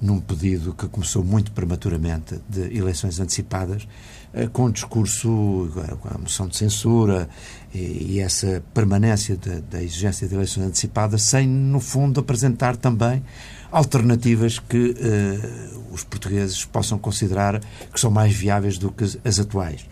[0.00, 3.86] num pedido que começou muito prematuramente de eleições antecipadas,
[4.32, 7.28] eh, com discurso, eh, com a moção de censura
[7.74, 9.38] e, essa permanência
[9.70, 13.22] da exigência de eleições antecipadas, sem, no fundo, apresentar também
[13.70, 17.60] alternativas que eh, os portugueses possam considerar
[17.92, 19.86] que são mais viáveis do que as atuais.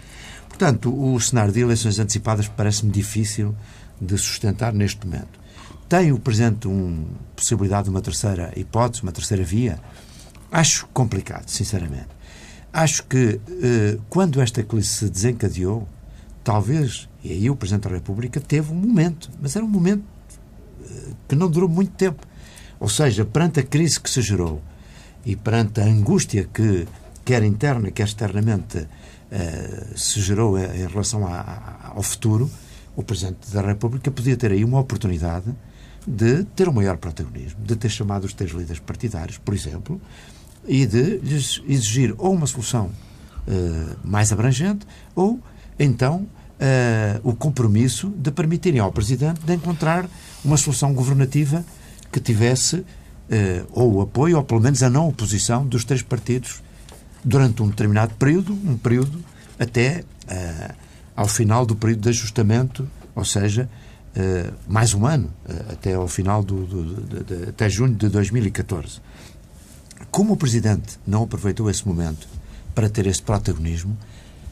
[0.48, 3.55] Portanto, o cenário de eleições antecipadas parece-me difícil
[4.00, 5.41] de sustentar neste momento.
[5.93, 7.05] Tem o Presidente uma
[7.36, 9.78] possibilidade de uma terceira hipótese, uma terceira via?
[10.51, 12.09] Acho complicado, sinceramente.
[12.72, 15.86] Acho que eh, quando esta crise se desencadeou,
[16.43, 20.03] talvez, e aí o Presidente da República teve um momento, mas era um momento
[20.82, 22.26] eh, que não durou muito tempo.
[22.80, 24.62] Ou seja, perante a crise que se gerou
[25.26, 26.88] e perante a angústia que,
[27.22, 28.88] quer interna, quer externamente,
[29.30, 32.51] eh, se gerou em relação a, ao futuro,
[32.97, 35.55] o Presidente da República podia ter aí uma oportunidade
[36.07, 40.00] de ter um maior protagonismo, de ter chamado os três líderes partidários, por exemplo,
[40.66, 42.86] e de lhes exigir ou uma solução
[43.46, 45.40] uh, mais abrangente ou
[45.78, 50.09] então uh, o compromisso de permitirem ao Presidente de encontrar
[50.44, 51.64] uma solução governativa
[52.11, 52.84] que tivesse uh,
[53.72, 56.62] ou o apoio ou pelo menos a não oposição dos três partidos
[57.24, 59.24] durante um determinado período, um período
[59.59, 60.05] até
[61.14, 63.68] ao final do período de ajustamento, ou seja,
[64.68, 65.30] mais um ano,
[65.70, 69.00] até ao final do, do, do de, até junho de 2014.
[70.10, 72.28] Como o Presidente não aproveitou esse momento
[72.74, 73.96] para ter esse protagonismo,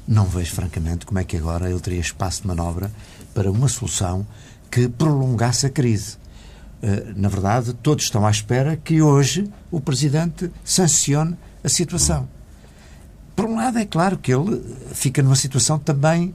[0.08, 2.90] não vejo francamente como é que agora ele teria espaço de manobra
[3.34, 4.26] para uma solução
[4.70, 6.16] que prolongasse a crise.
[6.82, 12.28] Eh, na verdade, todos estão à espera que hoje o Presidente sancione a situação.
[13.36, 16.34] Por um lado, é claro que ele fica numa situação também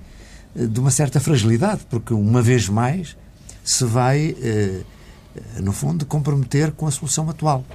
[0.55, 3.17] de uma certa fragilidade, porque uma vez mais
[3.63, 4.83] se vai, eh,
[5.61, 7.65] no fundo, comprometer com a solução atual.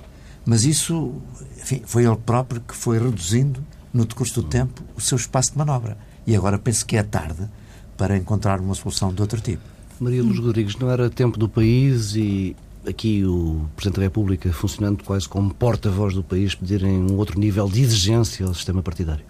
[0.47, 1.13] Mas isso,
[1.61, 3.63] enfim, foi ele próprio que foi reduzindo,
[3.93, 5.99] no decurso do tempo, o seu espaço de manobra.
[6.27, 7.49] E agora penso que é tarde
[7.97, 9.63] para encontrar uma solução de outro tipo.
[9.99, 12.57] Maria Luz Rodrigues, não era tempo do país e
[12.87, 17.69] aqui o Presidente da República, funcionando quase como porta-voz do país, pedirem um outro nível
[17.69, 19.25] de exigência ao sistema partidário?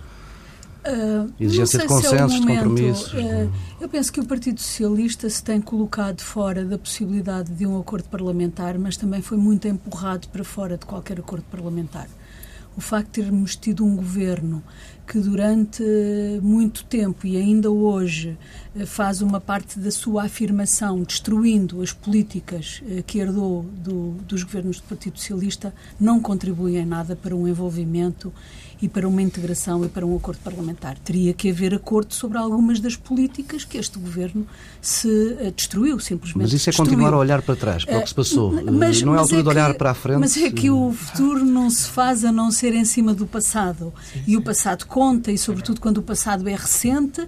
[0.86, 3.12] Uh, Exigência de consensos, é de compromissos.
[3.12, 7.78] Uh, eu penso que o Partido Socialista se tem colocado fora da possibilidade de um
[7.78, 12.08] acordo parlamentar, mas também foi muito empurrado para fora de qualquer acordo parlamentar.
[12.76, 14.62] O facto de termos tido um governo
[15.06, 15.82] que durante
[16.40, 18.38] muito tempo e ainda hoje
[18.76, 24.78] eh, faz uma parte da sua afirmação destruindo as políticas que herdou do, dos governos
[24.80, 28.32] do Partido Socialista, não contribui em nada para um envolvimento
[28.82, 30.98] e para uma integração e para um acordo parlamentar.
[30.98, 34.46] Teria que haver acordo sobre algumas das políticas que este governo
[34.80, 36.42] se uh, destruiu, simplesmente.
[36.42, 36.90] Mas isso é destruiu.
[36.90, 38.52] continuar a olhar para trás, para o que se passou.
[38.52, 40.20] Uh, mas, não é a altura é de olhar para a frente.
[40.20, 43.92] Mas é que o futuro não se faz a não ser em cima do passado.
[44.12, 44.24] Sim, sim.
[44.26, 47.26] E o passado conta, e sobretudo quando o passado é recente,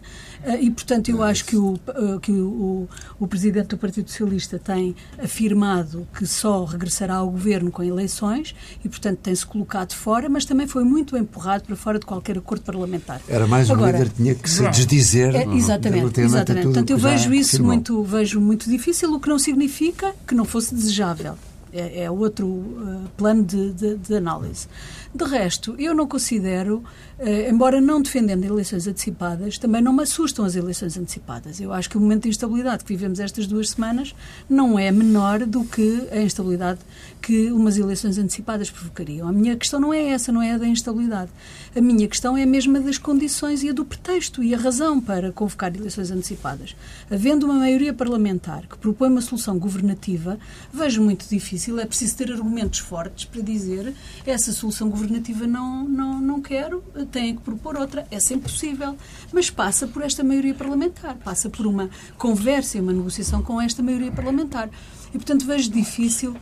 [0.60, 1.78] e portanto eu acho que, o,
[2.20, 2.88] que o,
[3.18, 8.88] o Presidente do Partido Socialista tem afirmado que só regressará ao governo com eleições, e
[8.88, 12.62] portanto tem-se colocado fora, mas também foi muito empurrado empurrado para fora de qualquer acordo
[12.62, 13.20] parlamentar.
[13.28, 15.34] Era mais um Agora, líder que tinha que se desdizer.
[15.34, 16.64] É, exatamente, exatamente.
[16.64, 20.74] Portanto, eu vejo isso muito, vejo muito difícil, o que não significa que não fosse
[20.74, 21.34] desejável.
[21.72, 24.68] É, é outro uh, plano de, de, de análise.
[25.14, 26.82] De resto, eu não considero,
[27.18, 31.60] eh, embora não defendendo eleições antecipadas, também não me assustam as eleições antecipadas.
[31.60, 34.14] Eu acho que o momento de instabilidade que vivemos estas duas semanas
[34.48, 36.80] não é menor do que a instabilidade
[37.20, 39.28] que umas eleições antecipadas provocariam.
[39.28, 41.30] A minha questão não é essa, não é a da instabilidade.
[41.74, 45.00] A minha questão é a mesma das condições e a do pretexto e a razão
[45.00, 46.76] para convocar eleições antecipadas.
[47.10, 50.38] Havendo uma maioria parlamentar que propõe uma solução governativa,
[50.70, 53.94] vejo muito difícil, é preciso ter argumentos fortes para dizer
[54.26, 58.06] essa solução governativa não, não, não quero, têm que propor outra.
[58.10, 58.94] É sempre possível.
[59.32, 63.82] Mas passa por esta maioria parlamentar, passa por uma conversa e uma negociação com esta
[63.82, 64.68] maioria parlamentar.
[65.08, 66.36] E, portanto, vejo difícil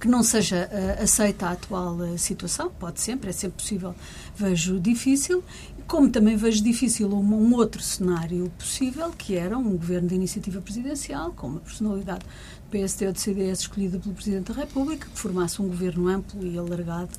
[0.00, 3.94] que não seja uh, aceita a atual uh, situação, pode sempre, é sempre possível,
[4.36, 5.42] vejo difícil,
[5.86, 10.60] como também vejo difícil um, um, outro cenário possível, que era um governo de iniciativa
[10.60, 12.24] presidencial, com uma personalidade
[12.70, 16.58] PSD ou do CDS escolhida pelo Presidente da República, que formasse um governo amplo e
[16.58, 17.10] alargado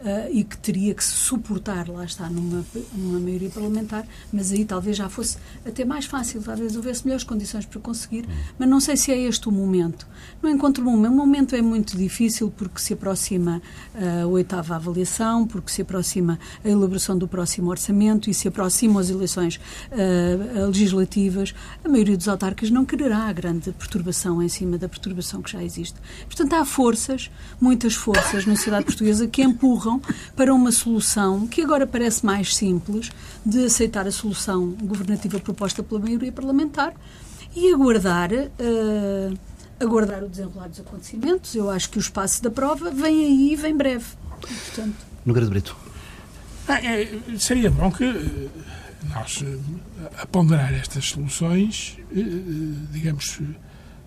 [0.00, 4.64] uh, e que teria que se suportar, lá está, numa, numa maioria parlamentar, mas aí
[4.64, 8.26] talvez já fosse até mais fácil, talvez houvesse melhores condições para conseguir,
[8.58, 10.06] mas não sei se é este o momento.
[10.42, 11.12] Não encontro um momento.
[11.12, 13.62] O momento é muito difícil porque se aproxima
[13.94, 18.98] uh, a oitava avaliação, porque se aproxima a elaboração do próximo orçamento, e se aproximam
[18.98, 21.54] as eleições uh, legislativas,
[21.84, 25.94] a maioria dos autarcas não quererá grande perturbação em cima da perturbação que já existe.
[26.26, 27.30] Portanto, há forças,
[27.60, 30.00] muitas forças na sociedade portuguesa que empurram
[30.34, 33.10] para uma solução que agora parece mais simples
[33.44, 36.94] de aceitar a solução governativa proposta pela maioria parlamentar
[37.54, 38.30] e aguardar.
[38.32, 39.36] Uh,
[39.78, 41.54] aguardar o desenrolar dos acontecimentos.
[41.54, 44.06] Eu acho que o espaço da prova vem aí e vem breve.
[44.40, 44.96] Portanto...
[45.24, 45.76] Nogueira de Brito.
[46.68, 48.48] Ah, é, seria bom que eh,
[49.14, 51.96] nós, eh, a ponderar estas soluções,
[52.90, 53.40] digamos,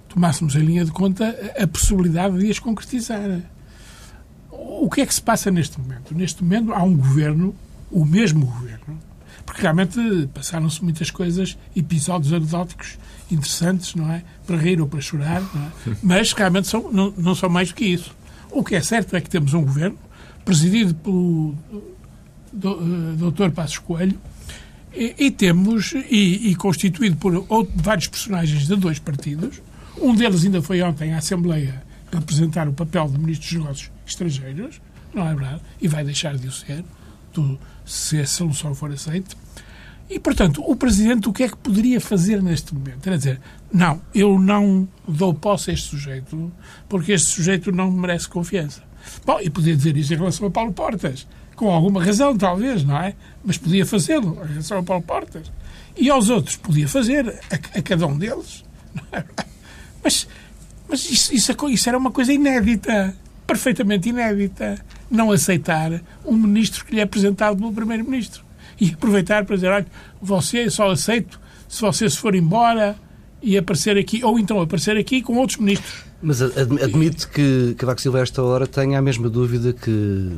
[0.10, 3.40] tomássemos em linha de conta a possibilidade de as concretizar.
[4.52, 6.14] O que é que se passa neste momento?
[6.14, 7.56] Neste momento há um governo,
[7.92, 9.00] o mesmo governo,
[9.46, 12.98] porque realmente passaram-se muitas coisas, episódios anedóticos
[13.32, 14.24] interessantes, não é?
[14.46, 15.92] Para rir ou para chorar, é?
[16.04, 18.16] mas realmente são, não, não são mais do que isso.
[18.52, 19.98] O que é certo é que temos um governo
[20.44, 21.56] presidido pelo
[22.52, 23.44] Dr.
[23.44, 24.18] Eh, Passos Coelho
[24.94, 29.62] e, e temos e, e, constituído por outro, vários personagens de dois partidos.
[30.02, 34.82] Um deles ainda foi ontem à Assembleia representar o papel do Ministro dos Negócios Estrangeiros,
[35.14, 35.62] não é verdade?
[35.82, 36.84] E vai deixar de o ser,
[37.86, 39.36] se a solução for aceita.
[40.10, 43.06] E, portanto, o Presidente o que é que poderia fazer neste momento?
[43.06, 43.40] Era dizer,
[43.72, 46.52] não, eu não dou posse a este sujeito
[46.88, 48.82] porque este sujeito não merece confiança.
[49.26, 51.28] Bom, e podia dizer isso em relação a Paulo Portas.
[51.56, 53.14] Com alguma razão, talvez, não é?
[53.44, 55.52] Mas podia fazê-lo em relação a Paulo Portas.
[55.96, 58.64] E aos outros podia fazer, a, a cada um deles.
[59.12, 59.24] É?
[60.04, 60.28] Mas,
[60.88, 64.80] mas isso, isso, isso era uma coisa inédita, perfeitamente inédita.
[65.10, 68.44] Não aceitar um ministro que lhe é apresentado pelo Primeiro-Ministro
[68.80, 69.88] e aproveitar para dizer, olha,
[70.22, 72.96] você só aceito se você se for embora
[73.42, 76.04] e aparecer aqui, ou então aparecer aqui com outros ministros.
[76.22, 80.38] Mas admite que Cavaco Silva, a esta hora, tenha a mesma dúvida que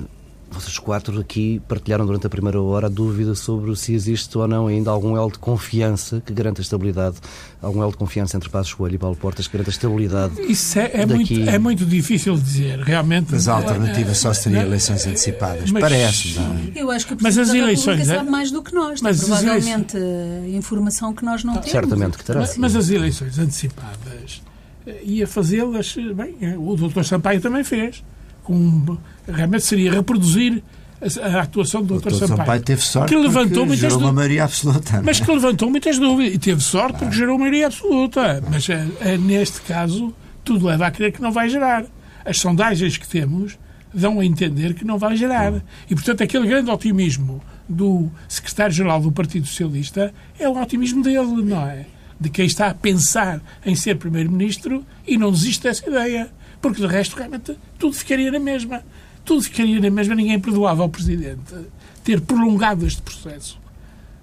[0.51, 4.67] vocês quatro aqui partilharam durante a primeira hora a dúvida sobre se existe ou não
[4.67, 7.17] ainda algum elo de confiança que garanta a estabilidade,
[7.61, 10.41] algum elo de confiança entre Passos Coelho e Paulo Portas que garanta a estabilidade.
[10.41, 13.27] Isso é, é muito, é muito difícil dizer, realmente.
[13.31, 16.71] Mas a alternativa só seria eleições antecipadas, parece, não?
[16.75, 20.55] Eu acho que mas as eleições sabe é- mais do que nós, mas provavelmente eleições...
[20.55, 21.71] informação que nós não temos.
[21.71, 22.41] Certamente que terá.
[22.41, 24.41] Mas, mas as eleições antecipadas
[24.85, 27.03] eh, ia fazê-las, bem, eh, o Dr.
[27.03, 28.03] Sampaio também fez
[28.43, 30.63] com, realmente seria reproduzir
[31.01, 32.11] a, a atuação do Dr.
[32.11, 32.27] Sampaio.
[32.27, 34.97] Sampaio teve sorte que levantou muitas gerou uma maioria absoluta.
[34.97, 35.01] É?
[35.01, 36.35] Mas que levantou muitas dúvidas.
[36.35, 38.43] E teve sorte porque gerou uma maioria absoluta.
[38.49, 40.13] Mas é, é, neste caso,
[40.43, 41.85] tudo leva a crer que não vai gerar.
[42.23, 43.57] As sondagens que temos
[43.93, 45.53] dão a entender que não vai gerar.
[45.89, 51.67] E, portanto, aquele grande otimismo do secretário-geral do Partido Socialista é o otimismo dele, não
[51.67, 51.85] é?
[52.19, 56.31] De quem está a pensar em ser primeiro-ministro e não desiste dessa ideia
[56.61, 58.83] porque de resto realmente tudo ficaria na mesma.
[59.25, 61.55] Tudo ficaria na mesma, ninguém perdoava ao Presidente
[62.03, 63.59] ter prolongado este processo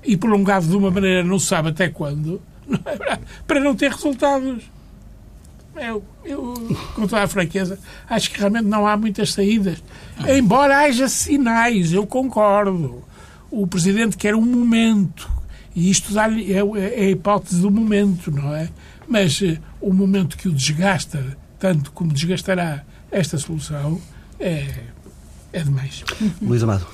[0.04, 3.90] e prolongado de uma maneira não se sabe até quando, não é para não ter
[3.90, 4.64] resultados.
[5.76, 6.54] Eu, eu,
[6.94, 7.78] com toda a franqueza,
[8.08, 9.82] acho que realmente não há muitas saídas.
[10.28, 13.04] Embora haja sinais, eu concordo.
[13.48, 15.30] O Presidente quer um momento,
[15.76, 18.68] e isto dá-lhe é, é a hipótese do momento, não é?
[19.06, 24.00] Mas uh, o momento que o desgasta tanto como desgastará esta solução,
[24.38, 24.84] é,
[25.52, 26.04] é demais.
[26.40, 26.86] Luís Amado.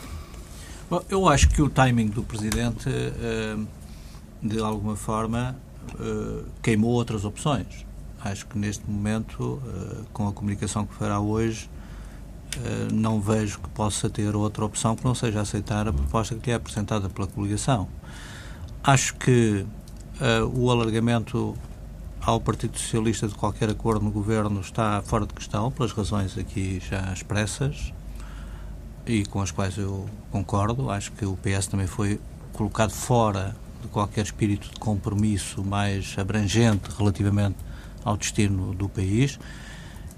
[0.88, 3.56] Bom, eu acho que o timing do Presidente, eh,
[4.42, 5.56] de alguma forma,
[5.98, 7.86] eh, queimou outras opções.
[8.20, 11.70] Acho que neste momento, eh, com a comunicação que fará hoje,
[12.92, 16.52] não vejo que possa ter outra opção que não seja aceitar a proposta que lhe
[16.52, 17.88] é apresentada pela coligação.
[18.80, 19.66] Acho que
[20.52, 21.56] o alargamento
[22.26, 26.80] ao Partido Socialista de qualquer acordo no governo está fora de questão, pelas razões aqui
[26.80, 27.92] já expressas
[29.06, 30.90] e com as quais eu concordo.
[30.90, 32.18] Acho que o PS também foi
[32.54, 37.56] colocado fora de qualquer espírito de compromisso mais abrangente relativamente
[38.02, 39.38] ao destino do país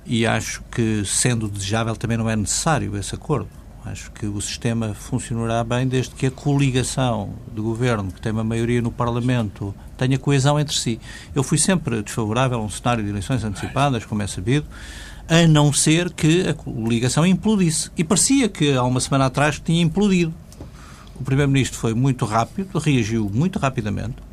[0.05, 3.49] e acho que, sendo desejável, também não é necessário esse acordo.
[3.85, 8.45] Acho que o sistema funcionará bem desde que a coligação de governo, que tem uma
[8.45, 11.01] maioria no Parlamento, tenha coesão entre si.
[11.35, 14.67] Eu fui sempre desfavorável a um cenário de eleições antecipadas, como é sabido,
[15.29, 17.91] a não ser que a coligação implodisse.
[17.97, 20.33] E parecia que há uma semana atrás tinha implodido.
[21.19, 24.27] O Primeiro-Ministro foi muito rápido, reagiu muito rapidamente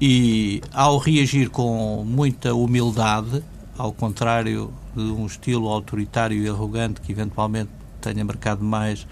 [0.00, 3.44] e, ao reagir com muita humildade,
[3.76, 9.06] ao contrário de um estilo autoritário e arrogante que eventualmente tenha marcado mais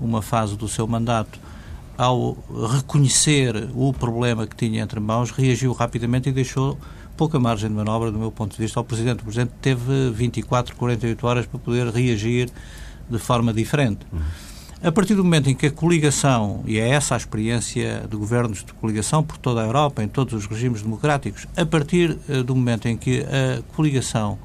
[0.00, 1.40] uma fase do seu mandato,
[1.98, 2.38] ao
[2.72, 6.78] reconhecer o problema que tinha entre mãos, reagiu rapidamente e deixou
[7.16, 9.20] pouca margem de manobra, do meu ponto de vista, ao Presidente.
[9.20, 12.48] O Presidente teve 24, 48 horas para poder reagir
[13.10, 14.06] de forma diferente.
[14.80, 18.62] A partir do momento em que a coligação, e é essa a experiência de governos
[18.64, 22.54] de coligação por toda a Europa, em todos os regimes democráticos, a partir uh, do
[22.54, 24.38] momento em que a coligação,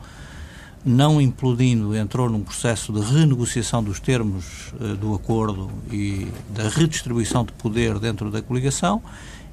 [0.86, 7.46] não implodindo, entrou num processo de renegociação dos termos uh, do acordo e da redistribuição
[7.46, 9.02] de poder dentro da coligação,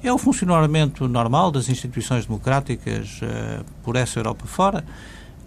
[0.03, 4.83] é o funcionamento normal das instituições democráticas uh, por essa Europa fora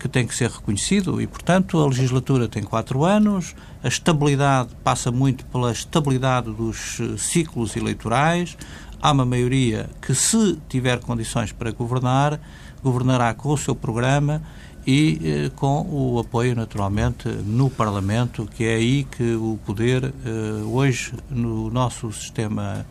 [0.05, 5.11] que tem que ser reconhecido e, portanto, a legislatura tem quatro anos, a estabilidade passa
[5.11, 8.55] muito pela estabilidade dos eh, ciclos eleitorais,
[9.01, 12.39] há uma maioria que, se tiver condições para governar,
[12.83, 14.43] governará com o seu programa
[14.87, 20.63] e eh, com o apoio, naturalmente, no Parlamento, que é aí que o poder, eh,
[20.65, 22.85] hoje, no nosso sistema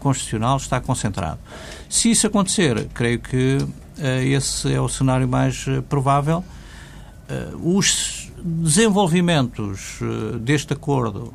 [0.00, 1.38] constitucional, está concentrado.
[1.88, 3.58] Se isso acontecer, creio que
[3.98, 6.44] eh, esse é o cenário mais provável.
[7.62, 9.98] Os desenvolvimentos
[10.42, 11.32] deste acordo,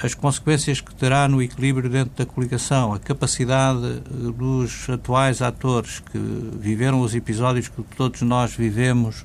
[0.00, 4.00] as consequências que terá no equilíbrio dentro da coligação, a capacidade
[4.36, 9.24] dos atuais atores que viveram os episódios que todos nós vivemos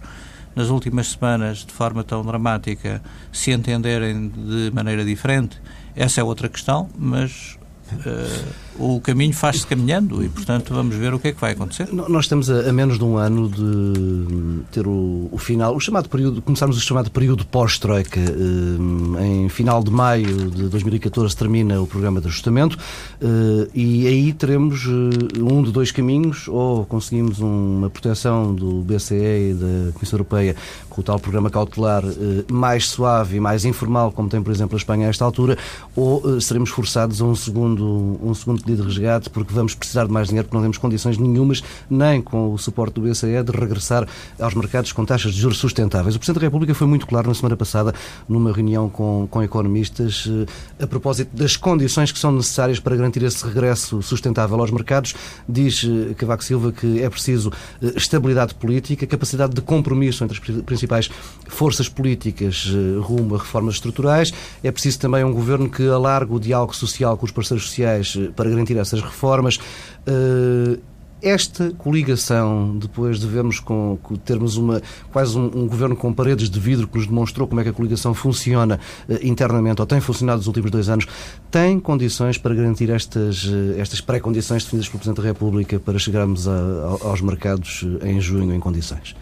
[0.56, 3.02] nas últimas semanas de forma tão dramática,
[3.32, 5.60] se entenderem de maneira diferente,
[5.96, 7.58] essa é outra questão, mas
[7.92, 11.88] uh, o caminho faz-se caminhando e, portanto, vamos ver o que é que vai acontecer.
[11.92, 16.10] Nós estamos a, a menos de um ano de ter o, o, final, o chamado
[16.10, 18.20] período, começarmos o chamado período pós-Troika.
[18.20, 22.78] Uh, em final de maio de 2014 termina o programa de ajustamento
[23.22, 29.54] uh, e aí teremos um de dois caminhos, ou conseguimos uma proteção do BCE e
[29.54, 30.56] da Comissão Europeia
[30.90, 32.04] com o tal programa cautelar
[32.52, 35.58] mais suave e mais informal, como tem, por exemplo, a Espanha a esta altura,
[35.96, 40.12] ou seremos forçados a um segundo, um segundo pedido de resgate, porque vamos precisar de
[40.12, 44.08] mais dinheiro, porque não temos condições nenhumas, nem com o suporte do BCE, de regressar
[44.40, 46.16] aos mercados com taxas de juros sustentáveis.
[46.16, 47.94] O Presidente da República foi muito claro na semana passada,
[48.28, 53.24] numa reunião com, com economistas, eh, a propósito das condições que são necessárias para garantir
[53.24, 55.14] esse regresso sustentável aos mercados.
[55.48, 57.52] Diz eh, Cavaco Silva que é preciso
[57.82, 61.10] eh, estabilidade política, capacidade de compromisso entre as principais
[61.48, 62.68] forças políticas
[63.02, 64.34] rumo a reformas estruturais.
[64.64, 68.50] É preciso também um governo que alargue o diálogo social com os parceiros sociais para
[68.54, 69.60] garantir essas reformas.
[70.06, 70.80] Eh,
[71.24, 74.82] esta coligação, depois de vermos com, termos uma,
[75.12, 77.74] quase um, um, governo com paredes de vidro que nos demonstrou como é que a
[77.74, 78.78] coligação funciona
[79.08, 81.08] uh, internamente, ou tem funcionado nos últimos dois anos,
[81.50, 86.46] tem condições para garantir estas, uh, estas pré-condições definidas pelo Presidente da República para chegarmos
[86.46, 89.16] a, a, aos mercados em junho em condições?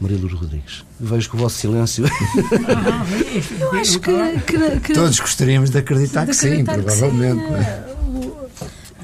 [0.00, 0.84] Maria Lourdes Rodrigues.
[0.98, 2.06] Vejo que o vosso silêncio.
[3.60, 7.46] Eu acho que, que, que, Todos gostaríamos de acreditar, de acreditar que, sim, provavelmente.
[7.46, 7.54] sim.
[7.54, 7.99] É?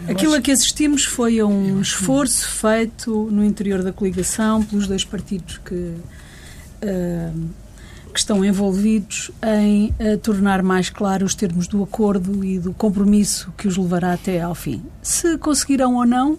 [0.09, 5.04] Aquilo a que assistimos foi a um esforço feito no interior da coligação pelos dois
[5.04, 7.48] partidos que, uh,
[8.12, 13.52] que estão envolvidos em uh, tornar mais claros os termos do acordo e do compromisso
[13.57, 14.82] que os levará até ao fim.
[15.02, 16.38] Se conseguirão ou não,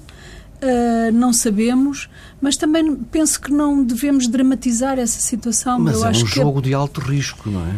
[0.60, 2.10] Uh, não sabemos,
[2.42, 5.78] mas também penso que não devemos dramatizar essa situação.
[5.78, 6.62] Mas Eu é acho um que jogo é...
[6.64, 7.76] de alto risco, não é?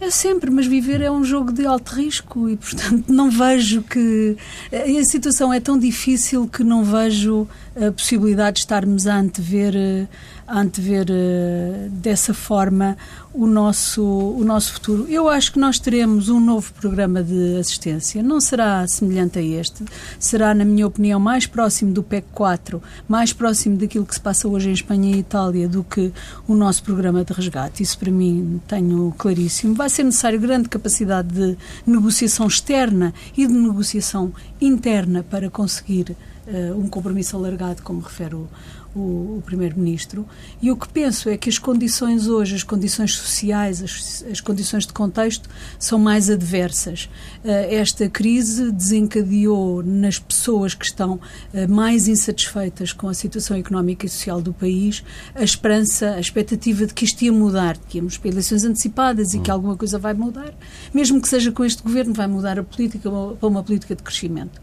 [0.00, 4.36] É sempre, mas viver é um jogo de alto risco e, portanto, não vejo que.
[4.72, 7.48] A situação é tão difícil que não vejo
[7.86, 10.08] a possibilidade de estarmos a antever,
[10.46, 12.96] a antever eh, dessa forma
[13.32, 15.06] o nosso, o nosso futuro.
[15.08, 18.20] Eu acho que nós teremos um novo programa de assistência.
[18.20, 19.84] Não será semelhante a este.
[20.18, 24.48] Será, na minha opinião, mais próximo do PEC 4, mais próximo daquilo que se passa
[24.48, 26.12] hoje em Espanha e Itália do que
[26.48, 27.82] o nosso programa de resgate.
[27.82, 29.74] Isso, para mim, tenho claríssimo.
[29.74, 31.56] Vai ser necessário grande capacidade de
[31.86, 36.16] negociação externa e de negociação interna para conseguir
[36.48, 38.48] uh, um compromisso alargado, como refere o,
[38.94, 40.26] o, o Primeiro-Ministro.
[40.60, 44.86] E o que penso é que as condições hoje, as condições sociais, as, as condições
[44.86, 47.08] de contexto, são mais adversas.
[47.44, 54.06] Uh, esta crise desencadeou nas pessoas que estão uh, mais insatisfeitas com a situação económica
[54.06, 58.16] e social do país a esperança, a expectativa de que isto ia mudar, que íamos
[58.16, 60.52] para eleições antecipadas e que alguma coisa vai mudar,
[60.92, 64.60] mesmo que seja com este governo, vai mudar a política para uma política de crescimento.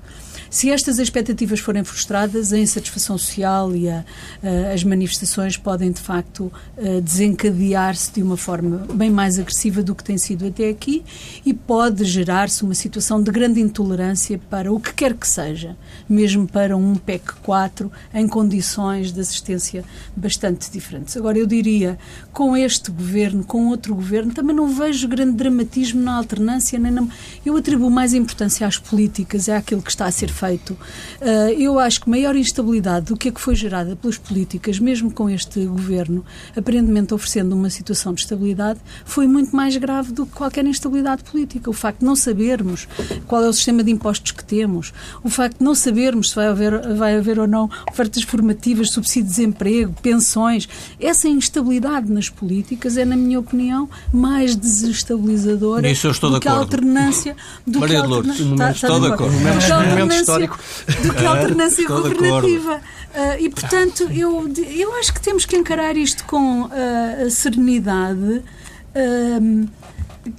[0.49, 4.05] Se estas expectativas forem frustradas, a insatisfação social e a,
[4.73, 6.51] as manifestações podem, de facto,
[7.03, 11.03] desencadear-se de uma forma bem mais agressiva do que tem sido até aqui
[11.45, 15.75] e pode gerar-se uma situação de grande intolerância para o que quer que seja,
[16.07, 19.83] mesmo para um PEC 4 em condições de assistência
[20.15, 21.17] bastante diferentes.
[21.17, 21.97] Agora, eu diria,
[22.31, 27.05] com este governo, com outro governo, também não vejo grande dramatismo na alternância, nem na...
[27.45, 30.73] eu atribuo mais importância às políticas, é aquilo que está a ser feito feito.
[30.73, 35.11] Uh, eu acho que maior instabilidade do que a que foi gerada pelas políticas, mesmo
[35.11, 36.23] com este governo
[36.55, 41.69] aparentemente oferecendo uma situação de estabilidade, foi muito mais grave do que qualquer instabilidade política.
[41.69, 42.87] O facto de não sabermos
[43.27, 44.93] qual é o sistema de impostos que temos,
[45.23, 49.23] o facto de não sabermos se vai haver, vai haver ou não ofertas formativas, subsídio
[49.23, 50.67] de desemprego, pensões,
[50.99, 57.35] essa instabilidade nas políticas é, na minha opinião, mais desestabilizadora do que a alternância
[57.65, 59.33] do Maria que a Lourdes, está, está de acordo.
[60.25, 60.59] Histórico.
[61.03, 62.75] Do que a alternância governativa.
[62.77, 68.43] Uh, e, portanto, eu, eu acho que temos que encarar isto com uh, a serenidade
[68.43, 69.69] uh,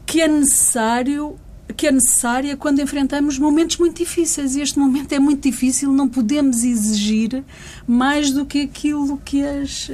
[0.04, 1.38] que é necessário
[1.76, 4.54] que é necessária quando enfrentamos momentos muito difíceis.
[4.54, 7.42] E este momento é muito difícil, não podemos exigir
[7.86, 9.90] mais do que aquilo que as.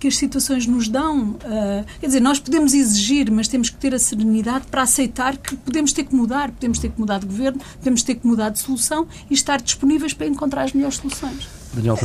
[0.00, 1.32] Que as situações nos dão.
[1.32, 5.54] Uh, quer dizer, nós podemos exigir, mas temos que ter a serenidade para aceitar que
[5.56, 8.58] podemos ter que mudar, podemos ter que mudar de governo, podemos ter que mudar de
[8.58, 11.46] solução e estar disponíveis para encontrar as melhores soluções.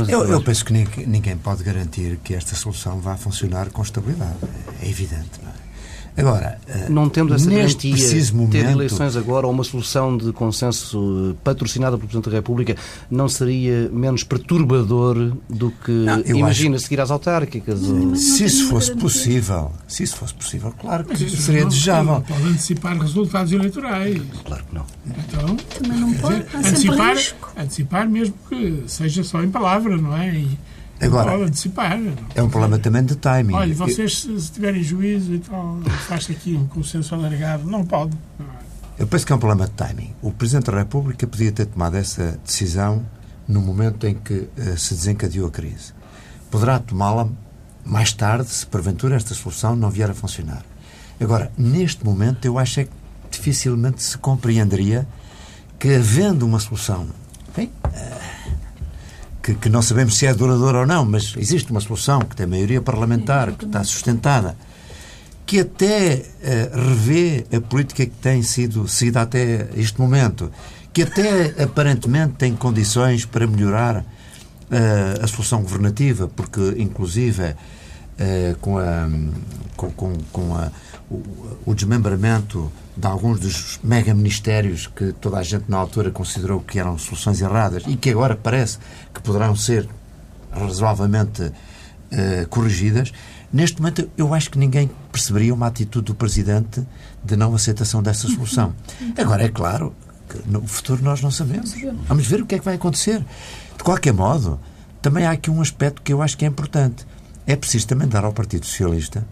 [0.08, 4.36] Eu, eu penso que ninguém pode garantir que esta solução vá funcionar com estabilidade.
[4.80, 5.40] É evidente.
[5.42, 5.65] Não é?
[6.16, 10.32] Agora, eh, não temos essa garantia preciso momento, ter eleições agora ou uma solução de
[10.32, 12.74] consenso eh, patrocinada pelo Presidente da República
[13.10, 16.84] não seria menos perturbador do que não, imagina acho...
[16.84, 17.82] seguir às autárquicas?
[17.82, 18.16] Ou...
[18.16, 22.24] Se isso fosse possível, se isso fosse possível, claro que isso seria não, desejável.
[22.26, 24.22] Pode antecipar resultados eleitorais.
[24.44, 24.86] Claro que não.
[25.06, 26.44] Então, também não pode.
[26.44, 27.16] Dizer, antecipar,
[27.56, 30.34] antecipar mesmo que seja só em palavra, não é?
[30.34, 30.58] E,
[31.00, 31.98] Agora, pode antecipar.
[32.34, 33.54] É um problema também de timing.
[33.54, 37.68] Olha, vocês, se tiverem juízo e tal, faz aqui um consenso alargado.
[37.68, 38.16] Não pode.
[38.98, 40.14] Eu penso que é um problema de timing.
[40.22, 43.04] O Presidente da República podia ter tomado essa decisão
[43.46, 45.92] no momento em que uh, se desencadeou a crise.
[46.50, 47.28] Poderá tomá-la
[47.84, 50.64] mais tarde, se porventura esta solução não vier a funcionar.
[51.20, 52.90] Agora, neste momento, eu acho é que
[53.30, 55.06] dificilmente se compreenderia
[55.78, 57.06] que, havendo uma solução,
[57.54, 58.35] bem, uh,
[59.46, 62.46] que, que, não sabemos se é duradoura ou não, mas existe uma solução que tem
[62.46, 64.56] maioria parlamentar, que está sustentada,
[65.46, 70.50] que até uh, revê a política que tem sido seguida até este momento,
[70.92, 77.54] que até aparentemente tem condições para melhorar uh, a solução governativa, porque inclusive
[78.18, 79.08] uh, com, a,
[79.76, 80.70] com, com, com a,
[81.10, 81.22] o,
[81.66, 86.96] o desmembramento de alguns dos mega-ministérios que toda a gente na altura considerou que eram
[86.98, 88.78] soluções erradas e que agora parece
[89.12, 89.88] que poderão ser
[90.50, 93.12] razoavelmente uh, corrigidas,
[93.52, 96.82] neste momento eu acho que ninguém perceberia uma atitude do Presidente
[97.22, 98.74] de não aceitação dessa solução.
[99.18, 99.94] Agora, é claro
[100.28, 101.74] que no futuro nós não sabemos.
[102.08, 103.24] Vamos ver o que é que vai acontecer.
[103.76, 104.58] De qualquer modo,
[105.02, 107.06] também há aqui um aspecto que eu acho que é importante.
[107.46, 109.26] É preciso também dar ao Partido Socialista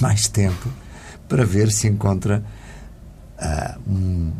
[0.00, 0.68] mais tempo
[1.28, 2.42] para ver se encontra
[3.38, 4.32] uh, um,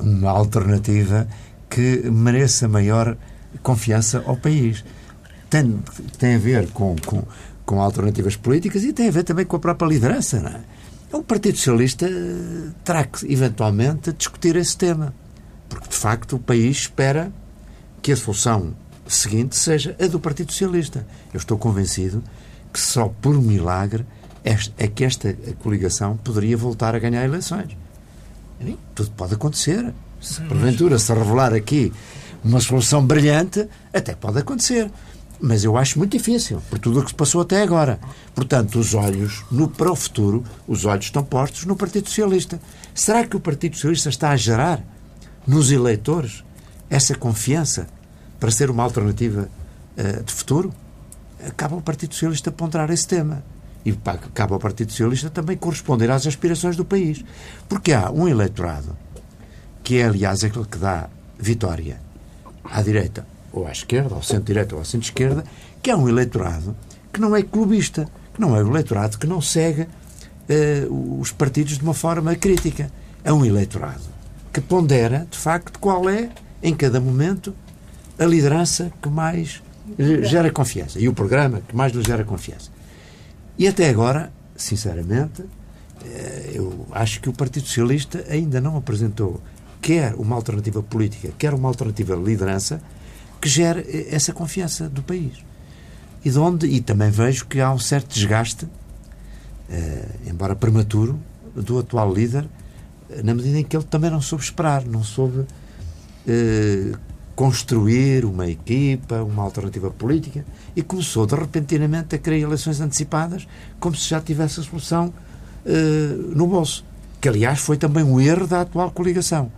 [0.00, 1.28] uma alternativa
[1.70, 3.16] que mereça maior
[3.62, 4.84] confiança ao país.
[5.48, 5.78] Tem,
[6.18, 7.22] tem a ver com, com,
[7.64, 10.40] com alternativas políticas e tem a ver também com a própria liderança.
[10.40, 10.60] Não é?
[11.12, 12.08] O Partido Socialista
[12.82, 15.14] terá que, eventualmente, discutir esse tema.
[15.68, 17.32] Porque, de facto, o país espera
[18.02, 18.74] que a solução
[19.06, 21.06] seguinte seja a do Partido Socialista.
[21.32, 22.22] Eu estou convencido
[22.74, 24.04] que só por milagre
[24.44, 27.76] é que esta coligação poderia voltar a ganhar eleições.
[28.96, 29.94] Tudo pode acontecer.
[30.20, 31.92] Se porventura se revelar aqui
[32.42, 34.90] uma solução brilhante, até pode acontecer.
[35.40, 38.00] Mas eu acho muito difícil, por tudo o que se passou até agora.
[38.34, 42.60] Portanto, os olhos, no, para o futuro, os olhos estão postos no Partido Socialista.
[42.94, 44.82] Será que o Partido Socialista está a gerar
[45.46, 46.42] nos eleitores
[46.90, 47.86] essa confiança
[48.40, 49.48] para ser uma alternativa
[49.96, 50.72] uh, de futuro?
[51.46, 53.42] Acaba o Partido Socialista a ponderar esse tema
[53.84, 53.92] e
[54.32, 57.22] cabe ao Partido Socialista também corresponder às aspirações do país.
[57.68, 58.96] Porque há um eleitorado
[59.82, 62.00] que é, aliás, aquele que dá vitória
[62.64, 65.44] à direita ou à esquerda, ao centro-direita ou ao centro-esquerda,
[65.82, 66.74] que é um eleitorado
[67.12, 71.76] que não é clubista, que não é um eleitorado que não segue uh, os partidos
[71.76, 72.90] de uma forma crítica.
[73.22, 74.02] É um eleitorado
[74.52, 76.30] que pondera, de facto, qual é,
[76.62, 77.54] em cada momento,
[78.18, 79.62] a liderança que mais
[80.22, 82.70] gera confiança e o programa que mais lhe gera confiança.
[83.58, 85.44] E até agora, sinceramente,
[86.04, 89.40] eh, eu acho que o Partido Socialista ainda não apresentou
[89.80, 92.80] quer uma alternativa política, quer uma alternativa liderança
[93.40, 95.44] que gere eh, essa confiança do país.
[96.24, 98.66] E de onde, e também vejo que há um certo desgaste,
[99.70, 101.20] eh, embora prematuro,
[101.54, 102.48] do atual líder,
[103.22, 105.46] na medida em que ele também não soube esperar, não soube
[107.34, 113.46] construir uma equipa, uma alternativa política e começou de repentinamente a querer eleições antecipadas
[113.80, 115.12] como se já tivesse a solução
[115.66, 116.84] uh, no bolso.
[117.20, 119.50] Que, aliás, foi também um erro da atual coligação.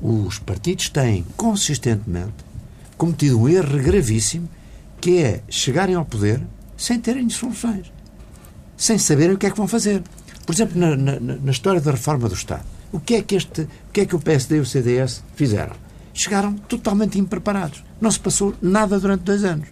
[0.00, 2.52] os partidos têm consistentemente
[2.96, 4.48] cometido um erro gravíssimo
[5.00, 6.40] que é chegarem ao poder
[6.76, 7.92] sem terem soluções,
[8.76, 10.02] sem saberem o que é que vão fazer.
[10.44, 13.62] Por exemplo, na, na, na história da reforma do Estado, o que é que este,
[13.62, 15.74] o que é que o PSD e o CDS fizeram?
[16.14, 17.82] Chegaram totalmente impreparados.
[18.00, 19.68] Não se passou nada durante dois anos.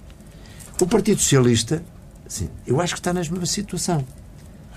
[0.81, 1.83] O Partido Socialista,
[2.27, 4.05] sim, eu acho que está na mesma situação.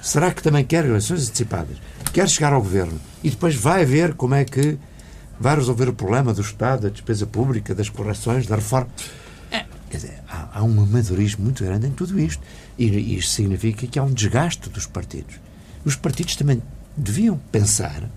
[0.01, 1.77] Será que também quer eleições antecipadas?
[2.11, 4.77] Quer chegar ao governo e depois vai ver como é que
[5.39, 8.89] vai resolver o problema do Estado, da despesa pública, das correções, da reforma.
[9.49, 12.43] É, quer dizer, há, há um amadorismo muito grande em tudo isto.
[12.77, 15.35] E, e isto significa que há um desgaste dos partidos.
[15.85, 16.61] Os partidos também
[16.97, 18.09] deviam pensar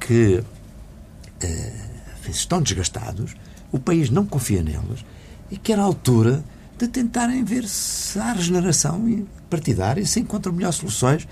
[0.00, 1.93] que uh,
[2.30, 3.34] estão desgastados,
[3.72, 5.04] o país não confia neles
[5.50, 6.44] e que era a altura
[6.78, 11.26] de tentarem ver se há regeneração partidária, se encontram melhores soluções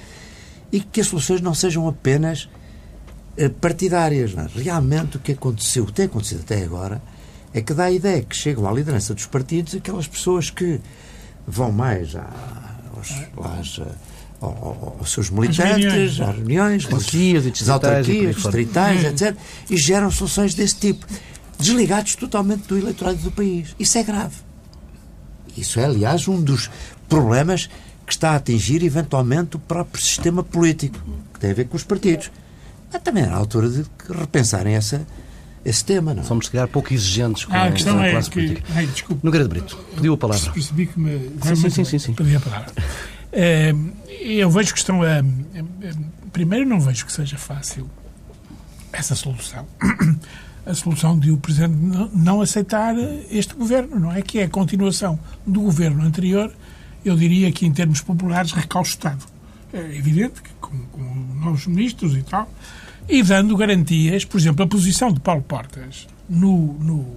[0.70, 2.48] e que as soluções não sejam apenas
[3.36, 4.34] eh, partidárias.
[4.36, 4.62] É?
[4.62, 7.02] Realmente o que aconteceu, o que tem acontecido até agora,
[7.52, 10.80] é que dá a ideia que chegam à liderança dos partidos aquelas pessoas que
[11.46, 13.10] vão mais aos,
[13.58, 13.80] às,
[14.42, 19.36] aos seus militantes, às reuniões, às autarquias, distritais, etc.
[19.70, 21.06] E geram soluções desse tipo,
[21.58, 23.74] desligados totalmente do eleitorado do país.
[23.78, 24.34] Isso é grave.
[25.56, 26.70] Isso é, aliás, um dos
[27.08, 27.68] problemas
[28.06, 30.98] que está a atingir eventualmente o próprio sistema político,
[31.32, 32.30] que tem a ver com os partidos.
[32.92, 35.06] Mas também era a altura de repensarem essa,
[35.64, 36.12] esse tema.
[36.12, 36.22] Não?
[36.22, 36.26] É?
[36.26, 38.62] Somos, se calhar, pouco exigentes com ah, a questão a é que.
[38.74, 39.24] Ai, desculpe.
[39.24, 40.50] Nogueira de Brito, pediu a palavra.
[40.52, 41.30] Percebi que me.
[41.42, 42.72] Sim, sim, sim, sim, Pedi a palavra.
[43.32, 43.74] É,
[44.20, 45.24] eu vejo que estão a.
[46.32, 47.90] Primeiro, não vejo que seja fácil
[48.92, 49.66] essa solução.
[50.64, 51.74] A solução de o Presidente
[52.14, 52.94] não aceitar
[53.28, 54.22] este governo, não é?
[54.22, 56.54] Que é a continuação do governo anterior,
[57.04, 59.26] eu diria que em termos populares, recalcitrado.
[59.72, 61.02] É evidente que com, com
[61.40, 62.48] novos ministros e tal,
[63.08, 67.16] e dando garantias, por exemplo, a posição de Paulo Portas no, no,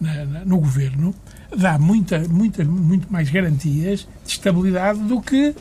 [0.00, 1.14] na, no governo
[1.56, 5.54] dá muita, muita, muito mais garantias de estabilidade do que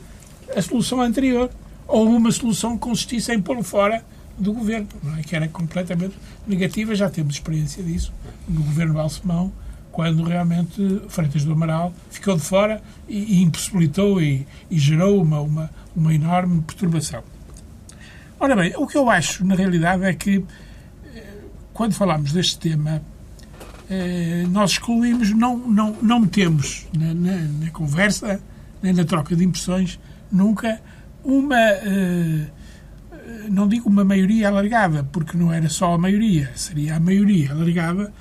[0.56, 1.50] a solução anterior.
[1.88, 4.04] Ou uma solução que consistisse em pô-lo fora
[4.38, 4.88] do governo,
[5.18, 5.22] é?
[5.24, 6.16] que era completamente
[6.48, 6.94] negativa.
[6.96, 8.14] Já temos experiência disso
[8.48, 9.52] no governo Balsemão,
[9.92, 15.42] quando realmente Freitas do Amaral ficou de fora e, e impossibilitou e, e gerou uma,
[15.42, 17.24] uma, uma enorme perturbação.
[18.40, 20.46] Ora bem, o que eu acho, na realidade, é que
[21.14, 21.24] eh,
[21.74, 23.02] quando falamos deste tema,
[23.90, 28.40] eh, nós excluímos, não, não, não metemos na, na, na conversa,
[28.82, 30.00] nem na troca de impressões,
[30.32, 30.80] nunca
[31.24, 32.46] uma, eh,
[33.50, 38.14] não digo uma maioria alargada, porque não era só a maioria, seria a maioria alargada,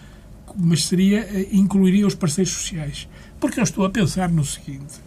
[0.56, 3.08] mas seria, incluiria os parceiros sociais.
[3.38, 5.00] Porque eu estou a pensar no seguinte,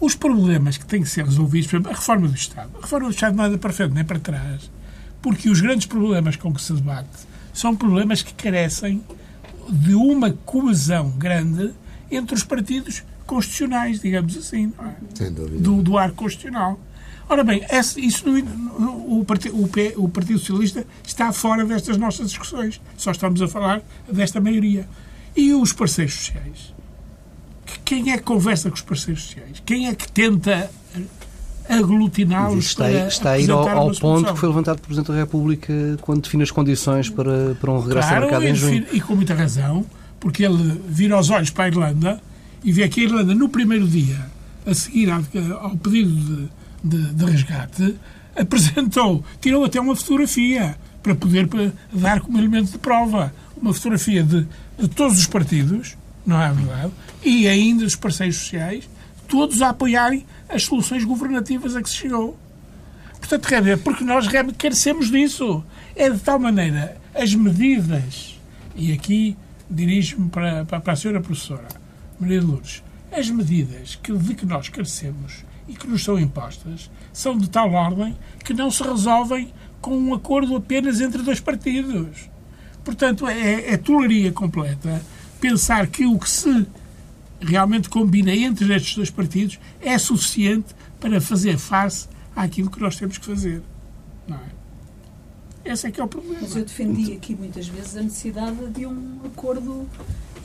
[0.00, 2.70] os problemas que têm que ser resolvidos, por exemplo, a reforma do Estado.
[2.78, 4.70] A reforma do Estado não é para frente nem para trás,
[5.22, 9.02] porque os grandes problemas com que se debate são problemas que carecem
[9.70, 11.72] de uma coesão grande
[12.10, 14.72] entre os partidos constitucionais, digamos assim,
[15.20, 15.30] é?
[15.30, 16.78] do, do ar constitucional.
[17.28, 17.60] Ora bem,
[17.96, 18.24] isso
[19.08, 19.60] o, partido,
[19.96, 22.80] o Partido Socialista está fora destas nossas discussões.
[22.96, 24.88] Só estamos a falar desta maioria.
[25.34, 26.76] E os parceiros sociais?
[27.84, 29.62] quem é que conversa com os parceiros sociais?
[29.64, 30.70] Quem é que tenta
[31.68, 35.72] aglutiná-los está, está a ir ao, ao ponto que foi levantado pelo Presidente da República
[36.00, 38.86] quando define as condições para, para um regresso claro, ao mercado em junho.
[38.92, 39.84] E com muita razão,
[40.20, 42.20] porque ele vira os olhos para a Irlanda
[42.64, 44.26] e vê que a Irlanda, no primeiro dia,
[44.66, 46.48] a seguir ao pedido
[46.82, 47.96] de, de, de resgate,
[48.36, 51.48] apresentou, tirou até uma fotografia para poder
[51.92, 53.32] dar como elemento de prova.
[53.60, 54.46] Uma fotografia de,
[54.78, 55.96] de todos os partidos,
[56.26, 56.92] não é verdade?
[57.24, 58.88] E ainda os parceiros sociais,
[59.28, 62.38] todos a apoiarem as soluções governativas a que se chegou.
[63.18, 63.48] Portanto,
[63.82, 64.26] porque nós
[64.56, 65.64] carecemos disso.
[65.94, 68.38] É de tal maneira, as medidas,
[68.74, 69.36] e aqui
[69.68, 71.66] dirijo-me para, para a senhora professora
[72.20, 76.90] Maria de Lourdes, as medidas que, de que nós carecemos e que nos são impostas
[77.12, 82.28] são de tal ordem que não se resolvem com um acordo apenas entre dois partidos.
[82.84, 85.02] Portanto, é, é tolaria completa
[85.40, 86.66] pensar que o que se
[87.40, 93.18] realmente combina entre estes dois partidos é suficiente para fazer face àquilo que nós temos
[93.18, 93.62] que fazer.
[94.26, 95.72] Não é?
[95.72, 96.38] Esse é que é o problema.
[96.40, 99.88] Mas eu defendi aqui muitas vezes a necessidade de um acordo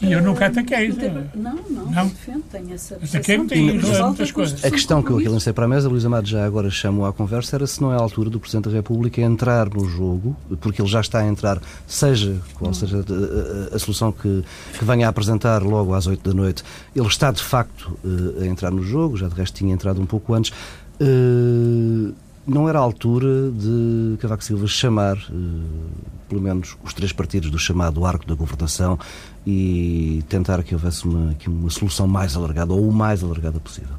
[0.01, 0.89] e eu nunca ataquei.
[1.35, 2.07] Não, não, não.
[2.07, 4.65] defendo, tenho essa Ataquei muitas coisas.
[4.65, 7.13] A questão que eu aqui lancei para a mesa, Luís Amado já agora chamou à
[7.13, 10.81] conversa, era se não é a altura do Presidente da República entrar no jogo, porque
[10.81, 14.43] ele já está a entrar, seja qual seja a, a, a solução que,
[14.77, 16.63] que venha a apresentar logo às 8 da noite,
[16.95, 20.05] ele está de facto eh, a entrar no jogo, já de resto tinha entrado um
[20.05, 20.51] pouco antes.
[20.99, 22.13] Uh,
[22.45, 25.15] não era a altura de Cavaco Silva chamar,
[26.27, 28.97] pelo menos, os três partidos do chamado arco da governação
[29.45, 33.95] e tentar que houvesse uma, que uma solução mais alargada ou o mais alargada possível?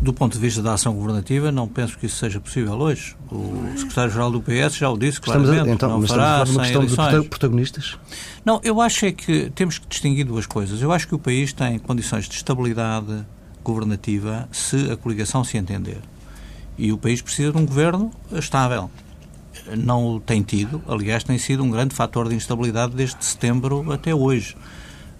[0.00, 3.14] Do ponto de vista da ação governativa, não penso que isso seja possível hoje.
[3.30, 5.50] O secretário-geral do PS já o disse claramente.
[5.50, 7.22] Estamos a, então, não mas fará estamos a falar de uma questão eleições.
[7.22, 7.98] de protagonistas?
[8.44, 10.82] Não, eu acho é que temos que distinguir duas coisas.
[10.82, 13.24] Eu acho que o país tem condições de estabilidade
[13.62, 16.00] governativa se a coligação se entender.
[16.76, 18.90] E o país precisa de um governo estável.
[19.76, 24.14] Não o tem tido, aliás, tem sido um grande fator de instabilidade desde setembro até
[24.14, 24.56] hoje.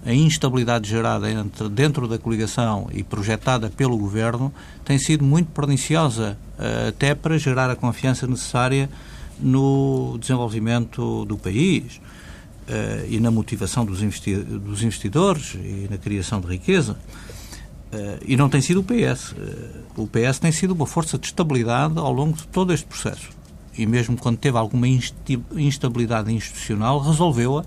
[0.04, 4.52] A instabilidade gerada entre, dentro da coligação e projetada pelo governo
[4.84, 8.90] tem sido muito perniciosa, eh, até para gerar a confiança necessária
[9.38, 12.00] no desenvolvimento do país
[12.66, 16.96] eh, e na motivação dos, investi dos investidores e na criação de riqueza.
[17.92, 19.34] Uh, e não tem sido o PS.
[19.94, 23.28] O PS tem sido uma força de estabilidade ao longo de todo este processo.
[23.76, 27.64] E mesmo quando teve alguma instabilidade institucional, resolveu-a.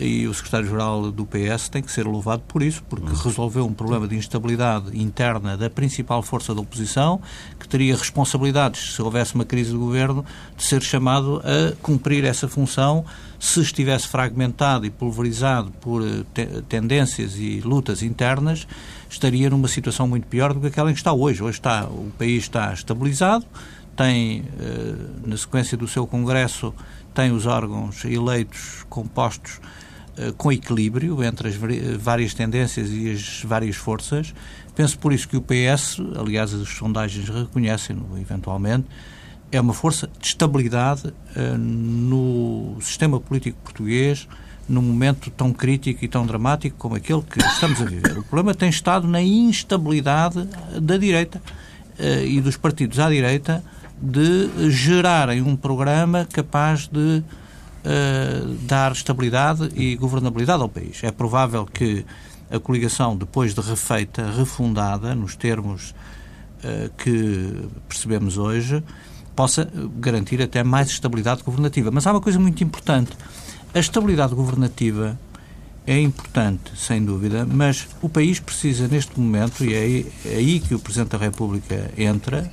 [0.00, 4.08] E o secretário-geral do PS tem que ser louvado por isso, porque resolveu um problema
[4.08, 7.20] de instabilidade interna da principal força da oposição,
[7.60, 10.24] que teria responsabilidades, se houvesse uma crise de governo,
[10.56, 13.04] de ser chamado a cumprir essa função
[13.42, 16.00] se estivesse fragmentado e pulverizado por
[16.32, 18.68] te tendências e lutas internas,
[19.10, 21.42] estaria numa situação muito pior do que aquela em que está hoje.
[21.42, 23.44] Hoje está, o país está estabilizado,
[24.02, 24.44] tem,
[25.24, 26.74] na sequência do seu Congresso,
[27.14, 29.60] tem os órgãos eleitos compostos
[30.36, 31.54] com equilíbrio entre as
[31.98, 34.34] várias tendências e as várias forças.
[34.74, 38.86] Penso por isso que o PS, aliás, as sondagens reconhecem-no eventualmente,
[39.52, 44.26] é uma força de estabilidade uh, no sistema político português
[44.66, 48.18] num momento tão crítico e tão dramático como aquele que estamos a viver.
[48.18, 50.48] O problema tem estado na instabilidade
[50.80, 51.42] da direita
[51.98, 53.62] uh, e dos partidos à direita
[54.02, 61.02] de gerarem um programa capaz de uh, dar estabilidade e governabilidade ao país.
[61.02, 62.04] É provável que
[62.50, 65.94] a coligação, depois de refeita, refundada, nos termos
[66.96, 68.84] que percebemos hoje,
[69.34, 71.90] possa garantir até mais estabilidade governativa.
[71.90, 73.10] Mas há uma coisa muito importante.
[73.74, 75.18] A estabilidade governativa
[75.86, 80.60] é importante, sem dúvida, mas o país precisa, neste momento, e é aí, é aí
[80.60, 82.52] que o Presidente da República entra,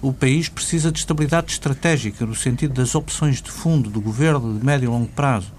[0.00, 4.64] o país precisa de estabilidade estratégica, no sentido das opções de fundo do governo de
[4.64, 5.52] médio e longo prazo.